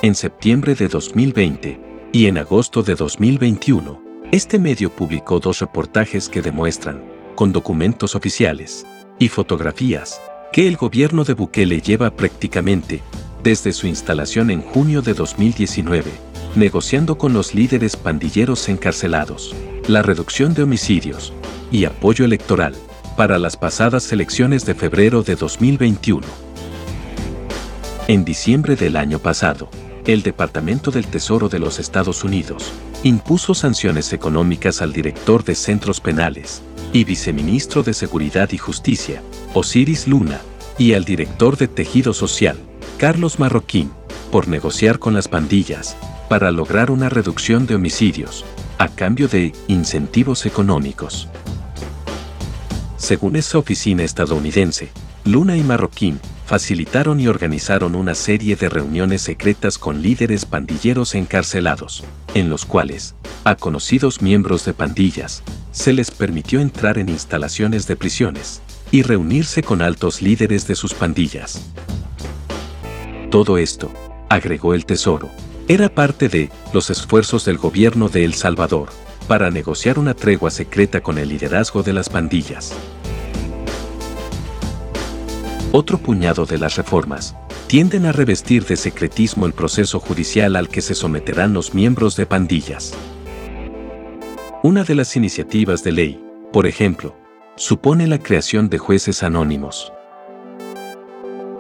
En 0.00 0.14
septiembre 0.14 0.74
de 0.74 0.88
2020, 0.88 1.93
y 2.14 2.28
en 2.28 2.38
agosto 2.38 2.84
de 2.84 2.94
2021, 2.94 4.00
este 4.30 4.60
medio 4.60 4.88
publicó 4.88 5.40
dos 5.40 5.58
reportajes 5.58 6.28
que 6.28 6.42
demuestran, 6.42 7.02
con 7.34 7.50
documentos 7.50 8.14
oficiales 8.14 8.86
y 9.18 9.26
fotografías, 9.26 10.20
que 10.52 10.68
el 10.68 10.76
gobierno 10.76 11.24
de 11.24 11.34
Bukele 11.34 11.80
lleva 11.80 12.14
prácticamente, 12.14 13.02
desde 13.42 13.72
su 13.72 13.88
instalación 13.88 14.52
en 14.52 14.62
junio 14.62 15.02
de 15.02 15.12
2019, 15.12 16.12
negociando 16.54 17.18
con 17.18 17.32
los 17.32 17.52
líderes 17.52 17.96
pandilleros 17.96 18.68
encarcelados, 18.68 19.52
la 19.88 20.02
reducción 20.02 20.54
de 20.54 20.62
homicidios 20.62 21.32
y 21.72 21.84
apoyo 21.84 22.24
electoral 22.24 22.76
para 23.16 23.40
las 23.40 23.56
pasadas 23.56 24.12
elecciones 24.12 24.64
de 24.64 24.76
febrero 24.76 25.24
de 25.24 25.34
2021. 25.34 26.24
En 28.06 28.24
diciembre 28.24 28.76
del 28.76 28.94
año 28.94 29.18
pasado, 29.18 29.68
el 30.06 30.22
Departamento 30.22 30.90
del 30.90 31.06
Tesoro 31.06 31.48
de 31.48 31.58
los 31.58 31.78
Estados 31.78 32.24
Unidos 32.24 32.72
impuso 33.02 33.54
sanciones 33.54 34.12
económicas 34.12 34.82
al 34.82 34.92
director 34.92 35.44
de 35.44 35.54
centros 35.54 36.00
penales 36.00 36.62
y 36.92 37.04
viceministro 37.04 37.82
de 37.82 37.94
Seguridad 37.94 38.50
y 38.52 38.58
Justicia, 38.58 39.22
Osiris 39.54 40.06
Luna, 40.06 40.40
y 40.78 40.94
al 40.94 41.04
director 41.04 41.56
de 41.56 41.68
Tejido 41.68 42.12
Social, 42.12 42.58
Carlos 42.98 43.38
Marroquín, 43.38 43.90
por 44.30 44.48
negociar 44.48 44.98
con 44.98 45.14
las 45.14 45.28
pandillas 45.28 45.96
para 46.28 46.50
lograr 46.50 46.90
una 46.90 47.08
reducción 47.08 47.66
de 47.66 47.76
homicidios, 47.76 48.44
a 48.78 48.88
cambio 48.88 49.28
de 49.28 49.52
incentivos 49.68 50.46
económicos. 50.46 51.28
Según 52.96 53.36
esa 53.36 53.58
oficina 53.58 54.02
estadounidense, 54.02 54.90
Luna 55.24 55.56
y 55.56 55.62
Marroquín 55.62 56.20
facilitaron 56.46 57.20
y 57.20 57.28
organizaron 57.28 57.94
una 57.94 58.14
serie 58.14 58.56
de 58.56 58.68
reuniones 58.68 59.22
secretas 59.22 59.78
con 59.78 60.02
líderes 60.02 60.44
pandilleros 60.44 61.14
encarcelados, 61.14 62.04
en 62.34 62.50
los 62.50 62.64
cuales, 62.64 63.14
a 63.44 63.54
conocidos 63.56 64.22
miembros 64.22 64.64
de 64.64 64.74
pandillas, 64.74 65.42
se 65.72 65.92
les 65.92 66.10
permitió 66.10 66.60
entrar 66.60 66.98
en 66.98 67.08
instalaciones 67.08 67.86
de 67.86 67.96
prisiones 67.96 68.60
y 68.90 69.02
reunirse 69.02 69.62
con 69.62 69.82
altos 69.82 70.22
líderes 70.22 70.66
de 70.66 70.74
sus 70.74 70.94
pandillas. 70.94 71.62
Todo 73.30 73.58
esto, 73.58 73.90
agregó 74.28 74.74
el 74.74 74.86
Tesoro, 74.86 75.30
era 75.66 75.88
parte 75.88 76.28
de 76.28 76.50
los 76.72 76.90
esfuerzos 76.90 77.44
del 77.44 77.56
gobierno 77.56 78.08
de 78.08 78.24
El 78.24 78.34
Salvador 78.34 78.90
para 79.26 79.50
negociar 79.50 79.98
una 79.98 80.14
tregua 80.14 80.50
secreta 80.50 81.00
con 81.00 81.18
el 81.18 81.30
liderazgo 81.30 81.82
de 81.82 81.94
las 81.94 82.10
pandillas. 82.10 82.74
Otro 85.76 85.98
puñado 85.98 86.46
de 86.46 86.56
las 86.56 86.76
reformas 86.76 87.34
tienden 87.66 88.06
a 88.06 88.12
revestir 88.12 88.64
de 88.64 88.76
secretismo 88.76 89.44
el 89.44 89.54
proceso 89.54 89.98
judicial 89.98 90.54
al 90.54 90.68
que 90.68 90.80
se 90.80 90.94
someterán 90.94 91.52
los 91.52 91.74
miembros 91.74 92.14
de 92.14 92.26
pandillas. 92.26 92.94
Una 94.62 94.84
de 94.84 94.94
las 94.94 95.16
iniciativas 95.16 95.82
de 95.82 95.90
ley, 95.90 96.24
por 96.52 96.68
ejemplo, 96.68 97.16
supone 97.56 98.06
la 98.06 98.20
creación 98.20 98.68
de 98.68 98.78
jueces 98.78 99.24
anónimos. 99.24 99.92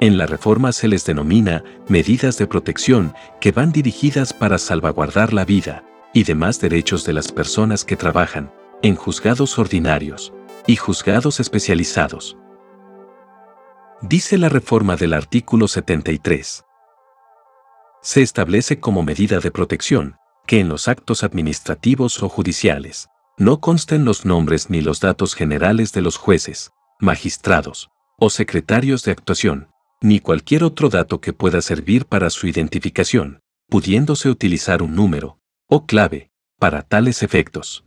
En 0.00 0.16
la 0.16 0.26
reforma 0.26 0.70
se 0.70 0.86
les 0.86 1.04
denomina 1.04 1.64
medidas 1.88 2.38
de 2.38 2.46
protección 2.46 3.14
que 3.40 3.50
van 3.50 3.72
dirigidas 3.72 4.32
para 4.32 4.58
salvaguardar 4.58 5.32
la 5.32 5.44
vida 5.44 5.82
y 6.12 6.22
demás 6.22 6.60
derechos 6.60 7.04
de 7.04 7.14
las 7.14 7.32
personas 7.32 7.84
que 7.84 7.96
trabajan 7.96 8.52
en 8.80 8.94
juzgados 8.94 9.58
ordinarios 9.58 10.32
y 10.68 10.76
juzgados 10.76 11.40
especializados 11.40 12.36
dice 14.06 14.36
la 14.36 14.50
reforma 14.50 14.96
del 14.96 15.14
artículo 15.14 15.66
73. 15.66 16.62
Se 18.02 18.20
establece 18.20 18.78
como 18.78 19.02
medida 19.02 19.40
de 19.40 19.50
protección 19.50 20.16
que 20.46 20.60
en 20.60 20.68
los 20.68 20.88
actos 20.88 21.24
administrativos 21.24 22.22
o 22.22 22.28
judiciales 22.28 23.08
no 23.38 23.60
consten 23.60 24.04
los 24.04 24.26
nombres 24.26 24.68
ni 24.68 24.82
los 24.82 25.00
datos 25.00 25.34
generales 25.34 25.92
de 25.92 26.02
los 26.02 26.18
jueces, 26.18 26.70
magistrados 27.00 27.88
o 28.18 28.28
secretarios 28.28 29.04
de 29.04 29.12
actuación, 29.12 29.68
ni 30.02 30.20
cualquier 30.20 30.64
otro 30.64 30.90
dato 30.90 31.22
que 31.22 31.32
pueda 31.32 31.62
servir 31.62 32.04
para 32.04 32.28
su 32.28 32.46
identificación, 32.46 33.40
pudiéndose 33.70 34.28
utilizar 34.28 34.82
un 34.82 34.94
número 34.94 35.38
o 35.66 35.86
clave 35.86 36.30
para 36.58 36.82
tales 36.82 37.22
efectos. 37.22 37.86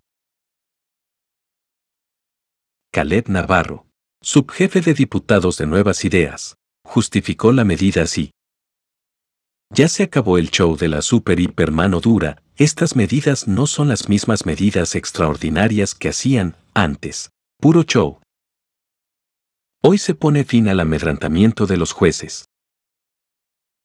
Caleb 2.92 3.30
Navarro, 3.30 3.87
subjefe 4.22 4.82
de 4.82 4.94
diputados 4.94 5.58
de 5.58 5.68
Nuevas 5.68 6.04
Ideas, 6.04 6.58
justificó 6.84 7.52
la 7.52 7.64
medida 7.64 8.04
así. 8.04 8.32
Ya 9.70 9.88
se 9.90 10.04
acabó 10.04 10.38
el 10.38 10.50
show 10.50 10.78
de 10.78 10.88
la 10.88 11.02
super 11.02 11.40
hiper 11.40 11.72
mano 11.72 12.00
dura, 12.00 12.42
estas 12.56 12.96
medidas 12.96 13.48
no 13.48 13.68
son 13.68 13.90
las 13.90 14.10
mismas 14.10 14.46
medidas 14.46 14.96
extraordinarias 14.96 15.94
que 15.94 16.10
hacían 16.10 16.56
antes, 16.74 17.30
puro 17.60 17.84
show. 17.84 18.20
Hoy 19.84 19.98
se 19.98 20.16
pone 20.16 20.44
fin 20.44 20.68
al 20.70 20.80
amedrantamiento 20.80 21.68
de 21.68 21.78
los 21.78 21.92
jueces. 21.92 22.46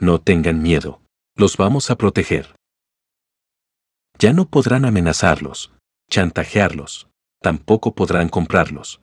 No 0.01 0.21
tengan 0.21 0.63
miedo, 0.63 1.03
los 1.37 1.57
vamos 1.57 1.91
a 1.91 1.97
proteger. 1.97 2.55
Ya 4.19 4.33
no 4.33 4.49
podrán 4.49 4.85
amenazarlos, 4.85 5.73
chantajearlos, 6.11 7.09
tampoco 7.41 7.95
podrán 7.95 8.29
comprarlos. 8.29 9.01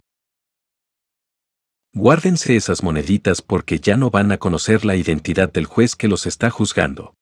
Guárdense 1.93 2.55
esas 2.55 2.83
moneditas 2.83 3.41
porque 3.41 3.79
ya 3.79 3.97
no 3.97 4.11
van 4.11 4.31
a 4.31 4.37
conocer 4.37 4.85
la 4.85 4.95
identidad 4.95 5.51
del 5.51 5.65
juez 5.65 5.95
que 5.95 6.07
los 6.07 6.27
está 6.27 6.49
juzgando. 6.51 7.15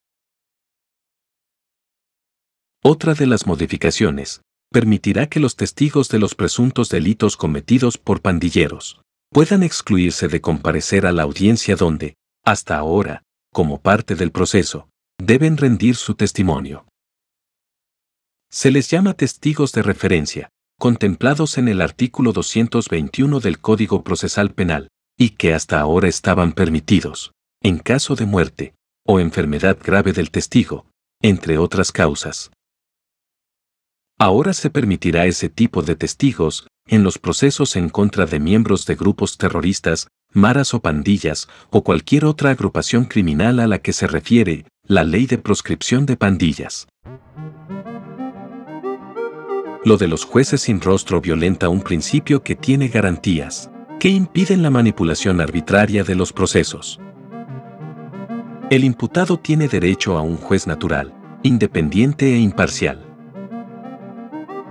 Otra 2.83 3.13
de 3.13 3.27
las 3.27 3.47
modificaciones 3.47 4.41
permitirá 4.69 5.27
que 5.27 5.39
los 5.39 5.55
testigos 5.55 6.09
de 6.09 6.19
los 6.19 6.35
presuntos 6.35 6.89
delitos 6.89 7.37
cometidos 7.37 7.97
por 7.97 8.21
pandilleros 8.21 9.01
puedan 9.29 9.63
excluirse 9.63 10.27
de 10.27 10.41
comparecer 10.41 11.05
a 11.05 11.13
la 11.13 11.23
audiencia 11.23 11.75
donde, 11.75 12.15
hasta 12.45 12.77
ahora, 12.77 13.23
como 13.53 13.81
parte 13.81 14.15
del 14.15 14.31
proceso, 14.31 14.89
deben 15.17 15.57
rendir 15.57 15.95
su 15.95 16.15
testimonio. 16.15 16.85
Se 18.49 18.71
les 18.71 18.89
llama 18.89 19.13
testigos 19.13 19.71
de 19.71 19.81
referencia, 19.81 20.49
contemplados 20.79 21.57
en 21.57 21.67
el 21.67 21.81
artículo 21.81 22.33
221 22.33 23.39
del 23.39 23.59
Código 23.59 24.03
Procesal 24.03 24.51
Penal, 24.51 24.89
y 25.17 25.31
que 25.31 25.53
hasta 25.53 25.79
ahora 25.79 26.07
estaban 26.07 26.53
permitidos, 26.53 27.31
en 27.61 27.79
caso 27.79 28.15
de 28.15 28.25
muerte 28.25 28.73
o 29.05 29.19
enfermedad 29.19 29.77
grave 29.83 30.13
del 30.13 30.29
testigo, 30.29 30.85
entre 31.21 31.57
otras 31.57 31.91
causas. 31.91 32.51
Ahora 34.19 34.53
se 34.53 34.69
permitirá 34.69 35.25
ese 35.25 35.49
tipo 35.49 35.81
de 35.81 35.95
testigos 35.95 36.67
en 36.87 37.03
los 37.03 37.17
procesos 37.17 37.75
en 37.75 37.89
contra 37.89 38.25
de 38.25 38.39
miembros 38.39 38.85
de 38.85 38.95
grupos 38.95 39.37
terroristas, 39.37 40.07
maras 40.33 40.73
o 40.73 40.81
pandillas, 40.81 41.47
o 41.69 41.83
cualquier 41.83 42.25
otra 42.25 42.51
agrupación 42.51 43.05
criminal 43.05 43.59
a 43.59 43.67
la 43.67 43.79
que 43.79 43.93
se 43.93 44.07
refiere 44.07 44.65
la 44.83 45.03
ley 45.03 45.25
de 45.25 45.37
proscripción 45.37 46.05
de 46.05 46.17
pandillas. 46.17 46.87
Lo 49.87 49.95
de 49.95 50.09
los 50.09 50.25
jueces 50.25 50.59
sin 50.63 50.81
rostro 50.81 51.21
violenta 51.21 51.69
un 51.69 51.79
principio 51.79 52.43
que 52.43 52.57
tiene 52.57 52.89
garantías, 52.89 53.71
que 54.01 54.09
impiden 54.09 54.61
la 54.61 54.69
manipulación 54.69 55.39
arbitraria 55.39 56.03
de 56.03 56.13
los 56.13 56.33
procesos. 56.33 56.99
El 58.69 58.83
imputado 58.83 59.39
tiene 59.39 59.69
derecho 59.69 60.17
a 60.17 60.21
un 60.23 60.35
juez 60.35 60.67
natural, 60.67 61.13
independiente 61.41 62.33
e 62.33 62.37
imparcial. 62.37 63.05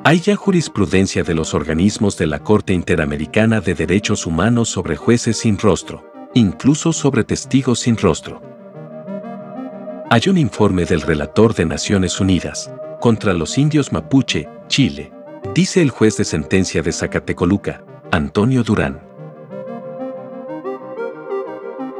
Hay 0.05 0.21
ya 0.21 0.37
jurisprudencia 0.37 1.23
de 1.23 1.33
los 1.33 1.55
organismos 1.55 2.19
de 2.19 2.27
la 2.27 2.41
Corte 2.41 2.75
Interamericana 2.75 3.63
de 3.63 3.73
Derechos 3.73 4.27
Humanos 4.27 4.69
sobre 4.69 4.97
jueces 4.97 5.39
sin 5.39 5.57
rostro, 5.57 6.05
incluso 6.35 6.93
sobre 6.93 7.25
testigos 7.25 7.81
sin 7.81 7.97
rostro. 7.97 8.43
Hay 10.11 10.29
un 10.29 10.37
informe 10.37 10.85
del 10.85 11.01
relator 11.01 11.55
de 11.55 11.65
Naciones 11.65 12.21
Unidas 12.21 12.71
contra 13.01 13.33
los 13.33 13.57
indios 13.57 13.93
mapuche, 13.93 14.47
Chile, 14.69 15.13
dice 15.55 15.81
el 15.81 15.91
juez 15.91 16.17
de 16.17 16.25
sentencia 16.25 16.83
de 16.83 16.93
Zacatecoluca, 16.93 17.85
Antonio 18.11 18.63
Durán. 18.63 19.01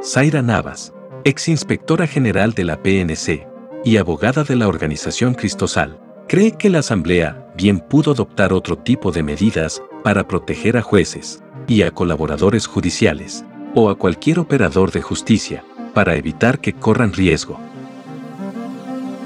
Zaira 0.03 0.41
Navas, 0.41 0.93
ex 1.23 1.47
inspectora 1.47 2.07
general 2.07 2.53
de 2.53 2.65
la 2.65 2.81
PNC 2.81 3.47
y 3.83 3.97
abogada 3.97 4.43
de 4.43 4.55
la 4.55 4.67
organización 4.67 5.33
Cristosal, 5.33 5.99
cree 6.27 6.51
que 6.51 6.69
la 6.69 6.79
Asamblea 6.79 7.51
bien 7.55 7.79
pudo 7.79 8.11
adoptar 8.11 8.53
otro 8.53 8.77
tipo 8.77 9.11
de 9.11 9.23
medidas 9.23 9.81
para 10.03 10.27
proteger 10.27 10.77
a 10.77 10.81
jueces 10.81 11.41
y 11.67 11.81
a 11.81 11.91
colaboradores 11.91 12.67
judiciales 12.67 13.45
o 13.75 13.89
a 13.89 13.97
cualquier 13.97 14.39
operador 14.39 14.91
de 14.91 15.01
justicia 15.01 15.63
para 15.93 16.15
evitar 16.15 16.59
que 16.59 16.73
corran 16.73 17.13
riesgo. 17.13 17.59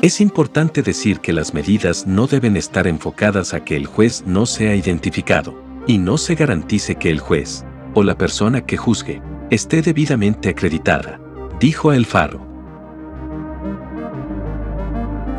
Es 0.02 0.20
importante 0.20 0.82
decir 0.82 1.20
que 1.20 1.32
las 1.32 1.54
medidas 1.54 2.08
no 2.08 2.26
deben 2.26 2.58
estar 2.58 2.88
enfocadas 2.88 3.54
a 3.54 3.64
que 3.64 3.76
el 3.76 3.86
juez 3.86 4.24
no 4.26 4.48
sea 4.48 4.76
identificado 4.76 5.54
y 5.86 6.00
no 6.00 6.18
se 6.18 6.34
garantice 6.34 6.96
que 6.96 7.12
el 7.12 7.20
juez 7.20 7.64
o 7.94 8.02
la 8.02 8.18
persona 8.18 8.66
que 8.66 8.78
juzgue 8.78 9.22
esté 9.52 9.84
debidamente 9.84 10.50
acreditada, 10.50 11.22
dijo 11.60 11.94
El 11.94 12.08
Faro. 12.08 12.44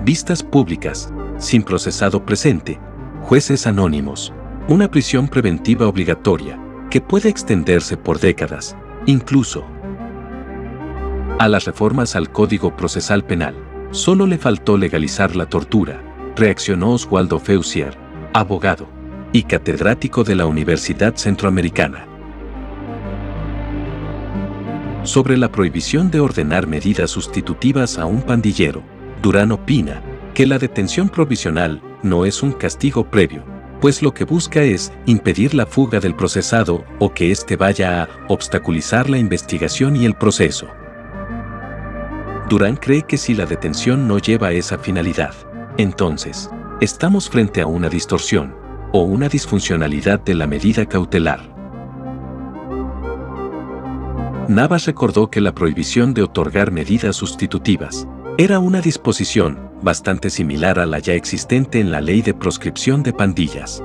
Vistas 0.04 0.45
públicas, 0.45 1.12
sin 1.38 1.64
procesado 1.64 2.25
presente, 2.25 2.78
jueces 3.23 3.66
anónimos, 3.66 4.33
una 4.69 4.88
prisión 4.88 5.26
preventiva 5.26 5.88
obligatoria, 5.88 6.57
que 6.88 7.00
puede 7.00 7.28
extenderse 7.28 7.97
por 7.97 8.21
décadas, 8.21 8.76
incluso. 9.07 9.64
A 11.40 11.49
las 11.49 11.64
reformas 11.64 12.14
al 12.14 12.31
Código 12.31 12.76
Procesal 12.76 13.25
Penal, 13.25 13.57
solo 13.93 14.27
le 14.27 14.39
faltó 14.39 14.77
legalizar 14.77 15.37
la 15.37 15.47
tortura, 15.47 16.03
reaccionó 16.35 16.93
Oswaldo 16.93 17.39
Feusier, 17.39 17.97
abogado 18.33 18.89
y 19.33 19.45
catedrático 19.45 20.25
de 20.25 20.35
la 20.35 20.47
Universidad 20.47 21.15
Centroamericana. 21.15 22.07
Sobre 25.05 25.37
la 25.37 25.53
prohibición 25.53 26.11
de 26.11 26.21
ordenar 26.21 26.67
medidas 26.67 27.11
sustitutivas 27.11 27.99
a 27.99 28.07
un 28.07 28.23
pandillero, 28.23 28.83
Durán 29.21 29.53
opina 29.53 30.03
que 30.33 30.47
la 30.47 30.59
detención 30.59 31.09
provisional 31.09 31.83
no 32.03 32.25
es 32.25 32.43
un 32.43 32.53
castigo 32.53 33.05
previo, 33.05 33.45
pues 33.81 34.01
lo 34.01 34.15
que 34.15 34.25
busca 34.25 34.63
es 34.63 34.93
impedir 35.07 35.55
la 35.55 35.67
fuga 35.67 36.01
del 36.01 36.15
procesado 36.15 36.85
o 36.99 37.13
que 37.13 37.31
éste 37.31 37.57
vaya 37.57 38.05
a 38.05 38.09
obstaculizar 38.28 39.11
la 39.11 39.19
investigación 39.19 39.97
y 39.97 40.07
el 40.07 40.15
proceso. 40.15 40.69
Durán 42.49 42.76
cree 42.76 43.02
que 43.02 43.17
si 43.17 43.35
la 43.35 43.47
detención 43.47 44.07
no 44.07 44.19
lleva 44.19 44.49
a 44.49 44.52
esa 44.52 44.78
finalidad, 44.78 45.35
entonces, 45.78 46.50
estamos 46.81 47.31
frente 47.31 47.61
a 47.61 47.67
una 47.67 47.89
distorsión 47.89 48.55
o 48.93 49.02
una 49.02 49.28
disfuncionalidad 49.28 50.21
de 50.21 50.35
la 50.35 50.47
medida 50.47 50.87
cautelar. 50.87 51.50
Navas 54.49 54.87
recordó 54.87 55.31
que 55.31 55.41
la 55.41 55.55
prohibición 55.55 56.13
de 56.13 56.23
otorgar 56.23 56.73
medidas 56.73 57.17
sustitutivas 57.17 58.07
era 58.39 58.59
una 58.59 58.81
disposición 58.81 59.71
bastante 59.83 60.31
similar 60.31 60.78
a 60.78 60.87
la 60.87 60.99
ya 60.99 61.15
existente 61.15 61.81
en 61.81 61.91
la 61.91 62.00
ley 62.00 62.23
de 62.23 62.35
proscripción 62.35 63.02
de 63.02 63.13
pandillas. 63.13 63.83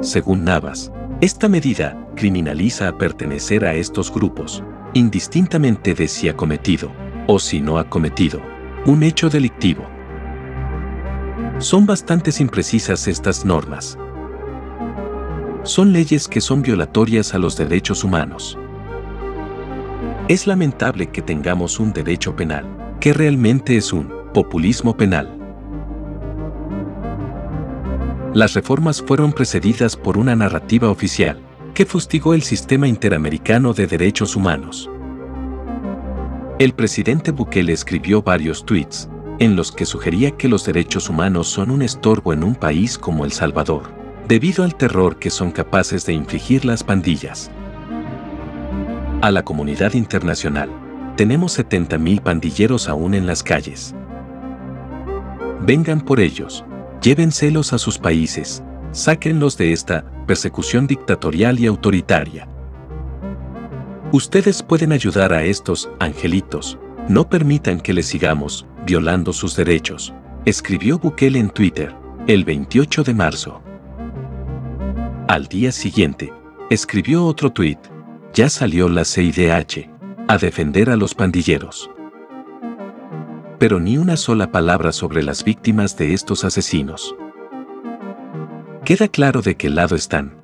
Según 0.00 0.44
Navas, 0.44 0.90
esta 1.20 1.48
medida 1.48 1.98
criminaliza 2.16 2.88
a 2.88 2.98
pertenecer 2.98 3.64
a 3.64 3.74
estos 3.74 4.12
grupos, 4.12 4.62
indistintamente 4.96 5.94
de 5.94 6.08
si 6.08 6.28
ha 6.28 6.36
cometido, 6.36 6.90
o 7.26 7.38
si 7.38 7.60
no 7.60 7.78
ha 7.78 7.88
cometido, 7.88 8.40
un 8.86 9.02
hecho 9.02 9.28
delictivo. 9.28 9.84
Son 11.58 11.84
bastante 11.84 12.30
imprecisas 12.38 13.06
estas 13.06 13.44
normas. 13.44 13.98
Son 15.64 15.92
leyes 15.92 16.28
que 16.28 16.40
son 16.40 16.62
violatorias 16.62 17.34
a 17.34 17.38
los 17.38 17.56
derechos 17.56 18.04
humanos. 18.04 18.58
Es 20.28 20.46
lamentable 20.46 21.08
que 21.08 21.20
tengamos 21.22 21.78
un 21.78 21.92
derecho 21.92 22.34
penal, 22.34 22.64
que 22.98 23.12
realmente 23.12 23.76
es 23.76 23.92
un 23.92 24.10
populismo 24.32 24.96
penal. 24.96 25.30
Las 28.32 28.54
reformas 28.54 29.02
fueron 29.02 29.32
precedidas 29.32 29.96
por 29.96 30.16
una 30.16 30.36
narrativa 30.36 30.90
oficial, 30.90 31.40
que 31.76 31.84
fustigó 31.84 32.32
el 32.32 32.40
sistema 32.40 32.88
interamericano 32.88 33.74
de 33.74 33.86
derechos 33.86 34.34
humanos. 34.34 34.88
El 36.58 36.72
presidente 36.72 37.32
Bukele 37.32 37.74
escribió 37.74 38.22
varios 38.22 38.64
tweets, 38.64 39.10
en 39.40 39.56
los 39.56 39.72
que 39.72 39.84
sugería 39.84 40.30
que 40.30 40.48
los 40.48 40.64
derechos 40.64 41.10
humanos 41.10 41.48
son 41.48 41.70
un 41.70 41.82
estorbo 41.82 42.32
en 42.32 42.44
un 42.44 42.54
país 42.54 42.96
como 42.96 43.26
El 43.26 43.32
Salvador, 43.32 43.92
debido 44.26 44.64
al 44.64 44.74
terror 44.74 45.18
que 45.18 45.28
son 45.28 45.50
capaces 45.50 46.06
de 46.06 46.14
infligir 46.14 46.64
las 46.64 46.82
pandillas. 46.82 47.50
A 49.20 49.30
la 49.30 49.42
comunidad 49.42 49.92
internacional, 49.92 50.70
tenemos 51.14 51.58
70.000 51.58 52.22
pandilleros 52.22 52.88
aún 52.88 53.12
en 53.12 53.26
las 53.26 53.42
calles. 53.42 53.94
Vengan 55.60 56.00
por 56.00 56.20
ellos, 56.20 56.64
llévenselos 57.02 57.74
a 57.74 57.78
sus 57.78 57.98
países, 57.98 58.62
sáquenlos 58.92 59.58
de 59.58 59.74
esta 59.74 60.15
persecución 60.26 60.86
dictatorial 60.86 61.58
y 61.60 61.66
autoritaria. 61.66 62.48
Ustedes 64.12 64.62
pueden 64.62 64.92
ayudar 64.92 65.32
a 65.32 65.44
estos 65.44 65.88
angelitos, 65.98 66.78
no 67.08 67.28
permitan 67.28 67.80
que 67.80 67.92
les 67.92 68.06
sigamos 68.06 68.66
violando 68.84 69.32
sus 69.32 69.56
derechos, 69.56 70.12
escribió 70.44 70.98
Bukele 70.98 71.38
en 71.38 71.50
Twitter, 71.50 71.94
el 72.26 72.44
28 72.44 73.04
de 73.04 73.14
marzo. 73.14 73.62
Al 75.28 75.46
día 75.46 75.72
siguiente, 75.72 76.32
escribió 76.70 77.24
otro 77.24 77.52
tuit, 77.52 77.78
ya 78.32 78.48
salió 78.48 78.88
la 78.88 79.04
CIDH, 79.04 79.90
a 80.28 80.38
defender 80.38 80.90
a 80.90 80.96
los 80.96 81.14
pandilleros 81.14 81.90
pero 83.58 83.80
ni 83.80 83.96
una 83.98 84.16
sola 84.16 84.50
palabra 84.50 84.92
sobre 84.92 85.22
las 85.22 85.44
víctimas 85.44 85.96
de 85.96 86.14
estos 86.14 86.44
asesinos. 86.44 87.14
Queda 88.86 89.08
claro 89.08 89.42
de 89.42 89.56
qué 89.56 89.68
lado 89.68 89.96
están. 89.96 90.40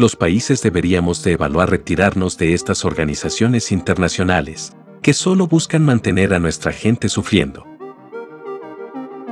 Los 0.00 0.16
países 0.16 0.62
deberíamos 0.62 1.22
de 1.22 1.30
evaluar 1.30 1.70
retirarnos 1.70 2.36
de 2.38 2.54
estas 2.54 2.84
organizaciones 2.84 3.70
internacionales, 3.70 4.72
que 5.00 5.14
solo 5.14 5.46
buscan 5.46 5.84
mantener 5.84 6.34
a 6.34 6.40
nuestra 6.40 6.72
gente 6.72 7.08
sufriendo. 7.08 7.64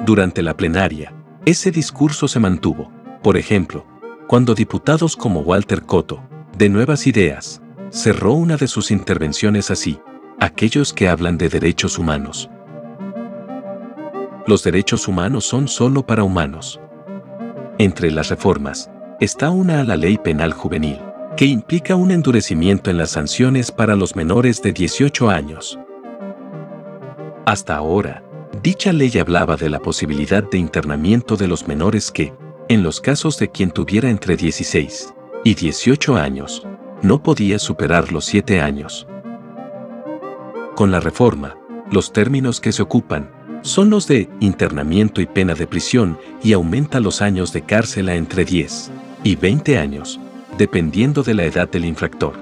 Durante 0.07 0.43
la 0.43 0.57
plenaria, 0.57 1.13
ese 1.45 1.73
discurso 1.73 2.29
se 2.29 2.39
mantuvo, 2.39 2.93
por 3.21 3.37
ejemplo, 3.37 3.85
cuando 4.29 4.55
diputados 4.55 5.17
como 5.17 5.41
Walter 5.41 5.83
Cotto, 5.83 6.23
de 6.57 6.69
Nuevas 6.69 7.09
Ideas, 7.09 7.61
cerró 7.89 8.35
una 8.35 8.59
de 8.59 8.69
sus 8.69 8.93
intervenciones 8.93 9.73
así, 9.73 9.99
aquellos 10.39 10.93
que 10.93 11.09
hablan 11.09 11.37
de 11.37 11.49
derechos 11.49 11.99
humanos. 11.99 12.49
Los 14.47 14.63
derechos 14.63 15.09
humanos 15.09 15.45
son 15.47 15.67
solo 15.67 16.07
para 16.07 16.23
humanos. 16.23 16.81
Entre 17.81 18.11
las 18.11 18.29
reformas, 18.29 18.91
está 19.21 19.49
una 19.49 19.81
a 19.81 19.85
la 19.85 19.97
ley 19.97 20.19
penal 20.19 20.53
juvenil, 20.53 20.99
que 21.35 21.47
implica 21.47 21.97
un 21.97 22.11
endurecimiento 22.11 22.91
en 22.91 22.99
las 22.99 23.13
sanciones 23.13 23.73
para 23.73 23.97
los 23.97 24.15
menores 24.15 24.61
de 24.61 24.75
18 24.75 25.31
años. 25.31 25.79
Hasta 27.47 27.77
ahora, 27.77 28.23
dicha 28.63 28.93
ley 28.93 29.11
hablaba 29.19 29.57
de 29.57 29.71
la 29.71 29.79
posibilidad 29.79 30.43
de 30.43 30.59
internamiento 30.59 31.39
de 31.39 31.49
los 31.49 31.69
menores 31.69 32.11
que, 32.11 32.35
en 32.69 32.83
los 32.83 33.01
casos 33.01 33.39
de 33.39 33.51
quien 33.51 33.71
tuviera 33.71 34.11
entre 34.11 34.37
16 34.37 35.15
y 35.45 35.55
18 35.55 36.17
años, 36.17 36.67
no 37.01 37.23
podía 37.23 37.59
superar 37.59 38.13
los 38.13 38.27
7 38.27 38.61
años. 38.61 39.07
Con 40.77 40.91
la 40.91 41.01
reforma, 41.01 41.57
los 41.91 42.13
términos 42.13 42.61
que 42.61 42.73
se 42.73 42.83
ocupan 42.83 43.31
son 43.63 43.91
los 43.91 44.07
de 44.07 44.29
internamiento 44.41 45.21
y 45.21 45.27
pena 45.27 45.55
de 45.55 45.67
prisión 45.67 46.19
y 46.43 46.53
aumenta 46.53 47.01
los 47.01 47.21
años 47.21 47.53
de 47.53 47.63
cárcel 47.63 48.09
a 48.09 48.15
entre 48.15 48.45
10 48.45 48.91
y 49.23 49.37
20 49.37 49.79
años, 49.79 50.19
dependiendo 50.57 51.23
de 51.23 51.35
la 51.35 51.45
edad 51.45 51.71
del 51.71 51.85
infractor. 51.85 52.35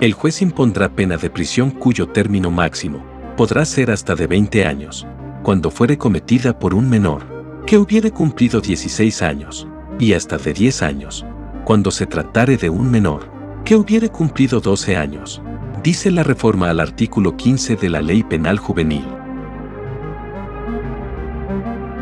El 0.00 0.12
juez 0.12 0.42
impondrá 0.42 0.90
pena 0.90 1.16
de 1.16 1.30
prisión 1.30 1.70
cuyo 1.70 2.08
término 2.08 2.50
máximo 2.50 3.04
podrá 3.36 3.64
ser 3.64 3.90
hasta 3.90 4.14
de 4.14 4.26
20 4.26 4.64
años, 4.64 5.06
cuando 5.42 5.70
fuere 5.70 5.96
cometida 5.96 6.58
por 6.58 6.74
un 6.74 6.88
menor, 6.88 7.24
que 7.66 7.78
hubiere 7.78 8.10
cumplido 8.10 8.60
16 8.60 9.22
años, 9.22 9.66
y 9.98 10.12
hasta 10.12 10.38
de 10.38 10.52
10 10.52 10.82
años, 10.82 11.26
cuando 11.64 11.90
se 11.90 12.06
tratare 12.06 12.56
de 12.56 12.70
un 12.70 12.90
menor, 12.90 13.30
que 13.64 13.76
hubiere 13.76 14.08
cumplido 14.08 14.60
12 14.60 14.96
años, 14.96 15.42
dice 15.82 16.10
la 16.10 16.22
reforma 16.22 16.70
al 16.70 16.80
artículo 16.80 17.36
15 17.36 17.76
de 17.76 17.88
la 17.88 18.00
Ley 18.00 18.22
Penal 18.22 18.58
Juvenil. 18.58 19.17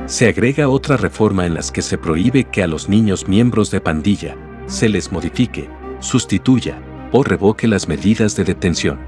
Se 0.07 0.29
agrega 0.29 0.69
otra 0.69 0.97
reforma 0.97 1.47
en 1.47 1.55
las 1.55 1.73
que 1.73 1.83
se 1.83 1.99
prohíbe 1.99 2.45
que 2.45 2.63
a 2.63 2.69
los 2.69 2.89
niños 2.89 3.27
miembros 3.27 3.73
de 3.73 3.81
pandilla 3.81 4.37
se 4.67 4.89
les 4.89 5.11
modifique, 5.11 5.69
sustituya 5.99 6.81
o 7.11 7.25
revoque 7.25 7.67
las 7.67 7.89
medidas 7.89 8.37
de 8.37 8.45
detención. 8.45 9.01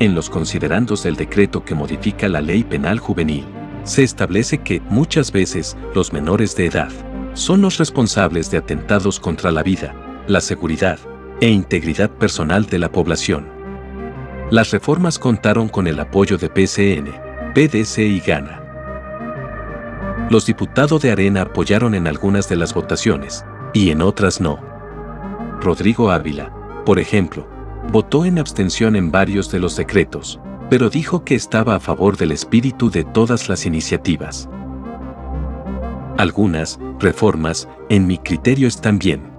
En 0.00 0.16
los 0.16 0.30
considerandos 0.30 1.04
del 1.04 1.14
decreto 1.14 1.64
que 1.64 1.76
modifica 1.76 2.28
la 2.28 2.40
ley 2.40 2.64
penal 2.64 2.98
juvenil, 2.98 3.44
se 3.84 4.02
establece 4.02 4.58
que 4.58 4.80
muchas 4.88 5.30
veces 5.30 5.76
los 5.94 6.12
menores 6.12 6.56
de 6.56 6.66
edad 6.66 6.90
son 7.34 7.60
los 7.60 7.78
responsables 7.78 8.50
de 8.50 8.58
atentados 8.58 9.20
contra 9.20 9.52
la 9.52 9.62
vida, 9.62 9.94
la 10.26 10.40
seguridad 10.40 10.98
e 11.40 11.48
integridad 11.48 12.10
personal 12.10 12.66
de 12.66 12.80
la 12.80 12.90
población. 12.90 13.48
Las 14.50 14.72
reformas 14.72 15.20
contaron 15.20 15.68
con 15.68 15.86
el 15.86 16.00
apoyo 16.00 16.36
de 16.36 16.48
PCN, 16.48 17.12
PDC 17.54 17.98
y 17.98 18.20
GANA. 18.20 18.59
Los 20.30 20.46
diputados 20.46 21.02
de 21.02 21.10
Arena 21.10 21.42
apoyaron 21.42 21.92
en 21.96 22.06
algunas 22.06 22.48
de 22.48 22.54
las 22.54 22.72
votaciones, 22.72 23.44
y 23.74 23.90
en 23.90 24.00
otras 24.00 24.40
no. 24.40 24.60
Rodrigo 25.60 26.12
Ávila, 26.12 26.54
por 26.86 27.00
ejemplo, 27.00 27.48
votó 27.90 28.24
en 28.24 28.38
abstención 28.38 28.94
en 28.94 29.10
varios 29.10 29.50
de 29.50 29.58
los 29.58 29.74
decretos, 29.74 30.38
pero 30.70 30.88
dijo 30.88 31.24
que 31.24 31.34
estaba 31.34 31.74
a 31.74 31.80
favor 31.80 32.16
del 32.16 32.30
espíritu 32.30 32.92
de 32.92 33.02
todas 33.02 33.48
las 33.48 33.66
iniciativas. 33.66 34.48
Algunas 36.16 36.78
reformas, 37.00 37.68
en 37.88 38.06
mi 38.06 38.16
criterio, 38.16 38.68
están 38.68 39.00
bien. 39.00 39.32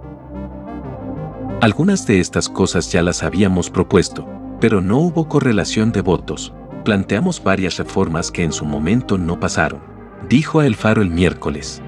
Algunas 1.61 2.05
de 2.05 2.19
estas 2.19 2.49
cosas 2.49 2.91
ya 2.91 3.01
las 3.01 3.23
habíamos 3.23 3.69
propuesto, 3.69 4.27
pero 4.59 4.81
no 4.81 4.97
hubo 4.97 5.29
correlación 5.29 5.93
de 5.93 6.01
votos. 6.01 6.53
Planteamos 6.83 7.41
varias 7.41 7.77
reformas 7.77 8.29
que 8.29 8.43
en 8.43 8.51
su 8.51 8.65
momento 8.65 9.17
no 9.17 9.39
pasaron, 9.39 9.91
dijo 10.29 10.61
El 10.61 10.75
Faro 10.75 11.01
el 11.01 11.09
miércoles. 11.09 11.81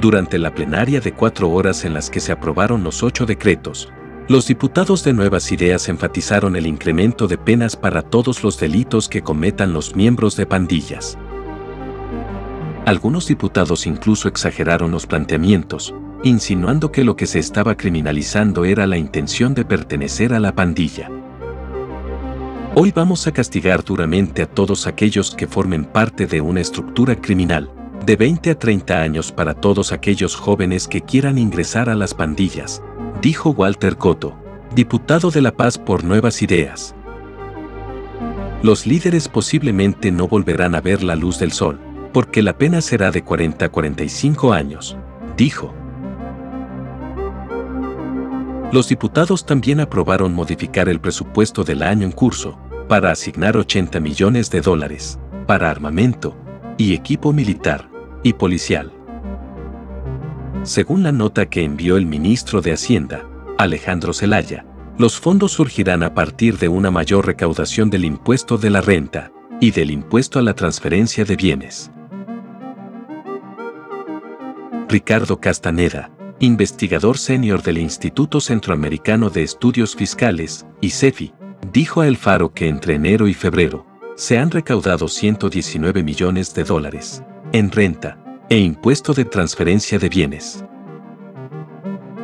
Durante 0.00 0.38
la 0.38 0.54
plenaria 0.54 1.00
de 1.00 1.12
cuatro 1.12 1.50
horas 1.50 1.84
en 1.84 1.94
las 1.94 2.10
que 2.10 2.20
se 2.20 2.32
aprobaron 2.32 2.84
los 2.84 3.02
ocho 3.02 3.26
decretos, 3.26 3.92
los 4.28 4.46
diputados 4.46 5.04
de 5.04 5.12
Nuevas 5.12 5.52
Ideas 5.52 5.88
enfatizaron 5.88 6.56
el 6.56 6.66
incremento 6.66 7.28
de 7.28 7.38
penas 7.38 7.76
para 7.76 8.02
todos 8.02 8.42
los 8.42 8.58
delitos 8.58 9.08
que 9.08 9.22
cometan 9.22 9.72
los 9.72 9.94
miembros 9.94 10.36
de 10.36 10.46
pandillas. 10.46 11.16
Algunos 12.84 13.26
diputados 13.28 13.86
incluso 13.86 14.28
exageraron 14.28 14.90
los 14.90 15.06
planteamientos, 15.06 15.94
insinuando 16.24 16.92
que 16.92 17.04
lo 17.04 17.16
que 17.16 17.26
se 17.26 17.38
estaba 17.38 17.76
criminalizando 17.76 18.64
era 18.64 18.86
la 18.86 18.96
intención 18.96 19.54
de 19.54 19.64
pertenecer 19.64 20.34
a 20.34 20.40
la 20.40 20.54
pandilla. 20.54 21.10
Hoy 22.78 22.92
vamos 22.94 23.26
a 23.26 23.32
castigar 23.32 23.82
duramente 23.82 24.42
a 24.42 24.46
todos 24.46 24.86
aquellos 24.86 25.34
que 25.34 25.46
formen 25.46 25.86
parte 25.86 26.26
de 26.26 26.42
una 26.42 26.60
estructura 26.60 27.16
criminal, 27.16 27.70
de 28.04 28.16
20 28.16 28.50
a 28.50 28.58
30 28.58 29.00
años 29.00 29.32
para 29.32 29.54
todos 29.54 29.92
aquellos 29.92 30.36
jóvenes 30.36 30.86
que 30.86 31.00
quieran 31.00 31.38
ingresar 31.38 31.88
a 31.88 31.94
las 31.94 32.12
pandillas, 32.12 32.82
dijo 33.22 33.48
Walter 33.48 33.96
Cotto, 33.96 34.36
diputado 34.74 35.30
de 35.30 35.40
La 35.40 35.56
Paz 35.56 35.78
por 35.78 36.04
Nuevas 36.04 36.42
Ideas. 36.42 36.94
Los 38.62 38.86
líderes 38.86 39.26
posiblemente 39.26 40.12
no 40.12 40.28
volverán 40.28 40.74
a 40.74 40.82
ver 40.82 41.02
la 41.02 41.16
luz 41.16 41.38
del 41.38 41.52
sol, 41.52 41.80
porque 42.12 42.42
la 42.42 42.58
pena 42.58 42.82
será 42.82 43.10
de 43.10 43.24
40 43.24 43.64
a 43.64 43.68
45 43.70 44.52
años, 44.52 44.98
dijo. 45.34 45.72
Los 48.70 48.88
diputados 48.88 49.46
también 49.46 49.80
aprobaron 49.80 50.34
modificar 50.34 50.90
el 50.90 51.00
presupuesto 51.00 51.64
del 51.64 51.82
año 51.82 52.04
en 52.04 52.12
curso, 52.12 52.58
para 52.88 53.10
asignar 53.10 53.56
80 53.56 54.00
millones 54.00 54.50
de 54.50 54.60
dólares, 54.60 55.18
para 55.46 55.70
armamento 55.70 56.36
y 56.76 56.94
equipo 56.94 57.32
militar 57.32 57.88
y 58.22 58.32
policial. 58.32 58.92
Según 60.62 61.02
la 61.02 61.12
nota 61.12 61.46
que 61.46 61.62
envió 61.62 61.96
el 61.96 62.06
ministro 62.06 62.60
de 62.60 62.72
Hacienda, 62.72 63.24
Alejandro 63.58 64.12
Zelaya, 64.12 64.64
los 64.98 65.20
fondos 65.20 65.52
surgirán 65.52 66.02
a 66.02 66.14
partir 66.14 66.58
de 66.58 66.68
una 66.68 66.90
mayor 66.90 67.26
recaudación 67.26 67.90
del 67.90 68.04
impuesto 68.04 68.58
de 68.58 68.70
la 68.70 68.80
renta 68.80 69.30
y 69.60 69.70
del 69.70 69.90
impuesto 69.90 70.38
a 70.38 70.42
la 70.42 70.54
transferencia 70.54 71.24
de 71.24 71.36
bienes. 71.36 71.90
Ricardo 74.88 75.40
Castaneda, 75.40 76.10
investigador 76.38 77.18
senior 77.18 77.62
del 77.62 77.78
Instituto 77.78 78.40
Centroamericano 78.40 79.30
de 79.30 79.42
Estudios 79.42 79.96
Fiscales, 79.96 80.66
ICEFI, 80.80 81.32
dijo 81.72 82.00
a 82.00 82.08
El 82.08 82.16
Faro 82.16 82.52
que 82.52 82.68
entre 82.68 82.94
enero 82.94 83.28
y 83.28 83.34
febrero 83.34 83.86
se 84.16 84.38
han 84.38 84.50
recaudado 84.50 85.08
119 85.08 86.02
millones 86.02 86.54
de 86.54 86.64
dólares 86.64 87.22
en 87.52 87.70
renta 87.70 88.18
e 88.48 88.58
impuesto 88.58 89.12
de 89.12 89.24
transferencia 89.24 89.98
de 89.98 90.08
bienes. 90.08 90.64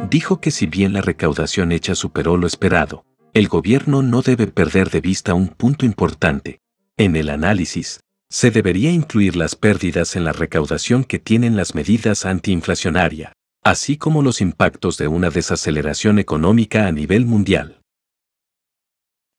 Dijo 0.08 0.40
que 0.40 0.50
si 0.50 0.66
bien 0.66 0.92
la 0.92 1.00
recaudación 1.00 1.72
hecha 1.72 1.94
superó 1.94 2.36
lo 2.36 2.46
esperado, 2.46 3.04
el 3.34 3.48
gobierno 3.48 4.02
no 4.02 4.22
debe 4.22 4.46
perder 4.46 4.90
de 4.90 5.00
vista 5.00 5.34
un 5.34 5.48
punto 5.48 5.86
importante. 5.86 6.60
En 6.96 7.16
el 7.16 7.30
análisis, 7.30 8.00
se 8.28 8.50
debería 8.50 8.90
incluir 8.90 9.36
las 9.36 9.56
pérdidas 9.56 10.16
en 10.16 10.24
la 10.24 10.32
recaudación 10.32 11.04
que 11.04 11.18
tienen 11.18 11.56
las 11.56 11.74
medidas 11.74 12.24
antiinflacionaria, 12.26 13.32
así 13.62 13.96
como 13.96 14.22
los 14.22 14.40
impactos 14.40 14.98
de 14.98 15.08
una 15.08 15.30
desaceleración 15.30 16.18
económica 16.18 16.86
a 16.86 16.92
nivel 16.92 17.26
mundial. 17.26 17.81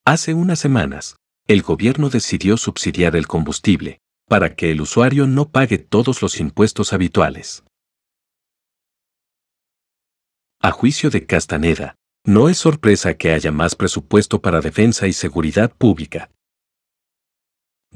Hace 0.04 0.34
unas 0.34 0.58
semanas, 0.58 1.16
el 1.46 1.62
gobierno 1.62 2.10
decidió 2.10 2.56
subsidiar 2.56 3.16
el 3.16 3.26
combustible, 3.26 4.00
para 4.28 4.54
que 4.54 4.70
el 4.70 4.80
usuario 4.80 5.26
no 5.26 5.50
pague 5.50 5.78
todos 5.78 6.22
los 6.22 6.40
impuestos 6.40 6.92
habituales. 6.92 7.64
A 10.60 10.70
juicio 10.70 11.10
de 11.10 11.26
Castaneda, 11.26 11.96
no 12.26 12.48
es 12.48 12.58
sorpresa 12.58 13.14
que 13.14 13.32
haya 13.32 13.52
más 13.52 13.74
presupuesto 13.74 14.40
para 14.40 14.60
defensa 14.60 15.06
y 15.06 15.12
seguridad 15.12 15.74
pública, 15.74 16.30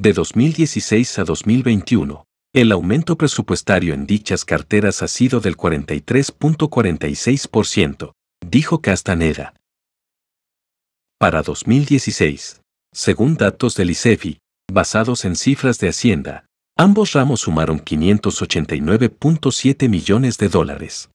de 0.00 0.12
2016 0.12 1.18
a 1.18 1.24
2021, 1.24 2.24
el 2.54 2.70
aumento 2.70 3.18
presupuestario 3.18 3.94
en 3.94 4.06
dichas 4.06 4.44
carteras 4.44 5.02
ha 5.02 5.08
sido 5.08 5.40
del 5.40 5.56
43.46%, 5.56 8.12
dijo 8.46 8.80
Castaneda. 8.80 9.54
Para 11.20 11.42
2016, 11.42 12.62
según 12.92 13.36
datos 13.36 13.74
del 13.74 13.90
ICEFI, 13.90 14.38
basados 14.72 15.24
en 15.24 15.34
cifras 15.34 15.80
de 15.80 15.88
Hacienda, 15.88 16.46
ambos 16.76 17.12
ramos 17.12 17.40
sumaron 17.40 17.80
589.7 17.80 19.88
millones 19.88 20.38
de 20.38 20.48
dólares. 20.48 21.10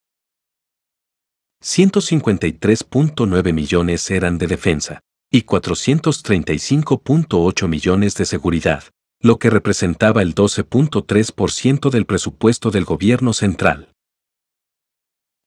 153.9 1.64 3.54
millones 3.54 4.12
eran 4.12 4.38
de 4.38 4.48
defensa, 4.48 5.00
y 5.32 5.44
435.8 5.44 7.70
millones 7.70 8.16
de 8.16 8.26
seguridad, 8.26 8.84
lo 9.22 9.40
que 9.40 9.50
representaba 9.50 10.22
el 10.22 10.36
12.3% 10.36 11.90
del 11.90 12.06
presupuesto 12.06 12.72
del 12.72 12.84
gobierno 12.84 13.32
central. 13.32 13.94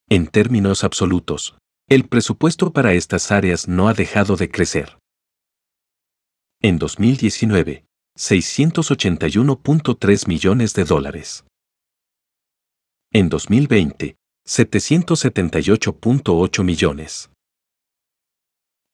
En 0.09 0.25
términos 0.25 0.83
absolutos, 0.83 1.55
el 1.89 2.09
presupuesto 2.09 2.73
para 2.73 2.93
estas 2.93 3.31
áreas 3.31 3.69
no 3.69 3.87
ha 3.87 3.93
dejado 3.93 4.35
de 4.35 4.49
crecer. 4.49 4.99
En 6.61 6.79
2019, 6.79 7.85
681.3 8.17 10.27
millones 10.27 10.73
de 10.73 10.83
dólares. 10.83 11.45
En 13.13 13.29
2020, 13.29 14.17
778.8 14.45 16.63
millones. 16.65 17.29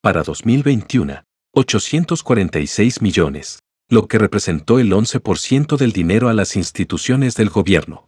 Para 0.02 0.22
2021, 0.22 1.24
846 1.56 3.02
millones, 3.02 3.58
lo 3.90 4.08
que 4.08 4.20
representó 4.20 4.78
el 4.78 4.92
11% 4.92 5.78
del 5.78 5.94
dinero 5.94 6.30
a 6.30 6.34
las 6.34 6.56
instituciones 6.56 7.34
del 7.36 7.50
gobierno. 7.50 8.08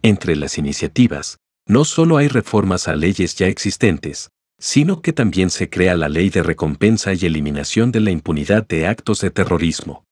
Entre 0.00 0.36
las 0.36 0.58
iniciativas, 0.58 1.38
no 1.68 1.84
solo 1.84 2.16
hay 2.16 2.28
reformas 2.28 2.88
a 2.88 2.96
leyes 2.96 3.36
ya 3.36 3.46
existentes, 3.46 4.30
sino 4.58 5.02
que 5.02 5.12
también 5.12 5.50
se 5.50 5.68
crea 5.68 5.94
la 5.96 6.08
ley 6.08 6.30
de 6.30 6.42
recompensa 6.42 7.12
y 7.12 7.18
eliminación 7.24 7.92
de 7.92 8.00
la 8.00 8.10
impunidad 8.10 8.66
de 8.66 8.86
actos 8.86 9.20
de 9.20 9.30
terrorismo. 9.30 10.04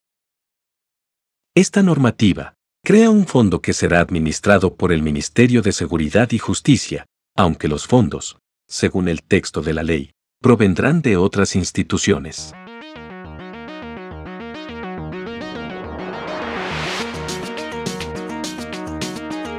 Esta 1.55 1.83
normativa 1.83 2.55
crea 2.85 3.11
un 3.11 3.27
fondo 3.27 3.63
que 3.63 3.73
será 3.73 4.01
administrado 4.01 4.77
por 4.77 4.93
el 4.93 5.03
Ministerio 5.03 5.63
de 5.63 5.73
Seguridad 5.73 6.31
y 6.31 6.39
Justicia, 6.39 7.07
aunque 7.35 7.69
los 7.69 7.87
fondos, 7.87 8.39
según 8.69 9.09
el 9.09 9.23
texto 9.23 9.63
de 9.63 9.73
la 9.73 9.83
ley, 9.83 10.13
provendrán 10.41 11.01
de 11.01 11.17
otras 11.17 11.57
instituciones. 11.57 12.53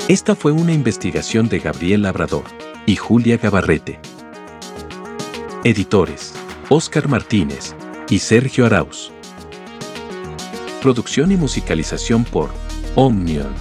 Esta 0.07 0.35
fue 0.35 0.53
una 0.53 0.71
investigación 0.71 1.49
de 1.49 1.59
Gabriel 1.59 2.03
Labrador 2.03 2.45
y 2.85 2.95
Julia 2.95 3.35
Gabarrete. 3.35 3.99
Editores, 5.65 6.33
Óscar 6.69 7.09
Martínez 7.09 7.75
y 8.09 8.19
Sergio 8.19 8.65
Arauz. 8.65 9.11
Producción 10.81 11.33
y 11.33 11.35
musicalización 11.35 12.23
por 12.23 12.51
Omnion. 12.95 13.53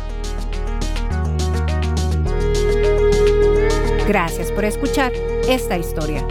Gracias 4.06 4.52
por 4.52 4.64
escuchar 4.64 5.12
esta 5.48 5.76
historia. 5.76 6.24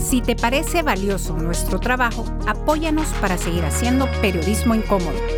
Si 0.00 0.22
te 0.22 0.34
parece 0.34 0.82
valioso 0.82 1.36
nuestro 1.36 1.78
trabajo, 1.78 2.24
apóyanos 2.46 3.08
para 3.20 3.36
seguir 3.36 3.66
haciendo 3.66 4.08
periodismo 4.22 4.74
incómodo. 4.74 5.37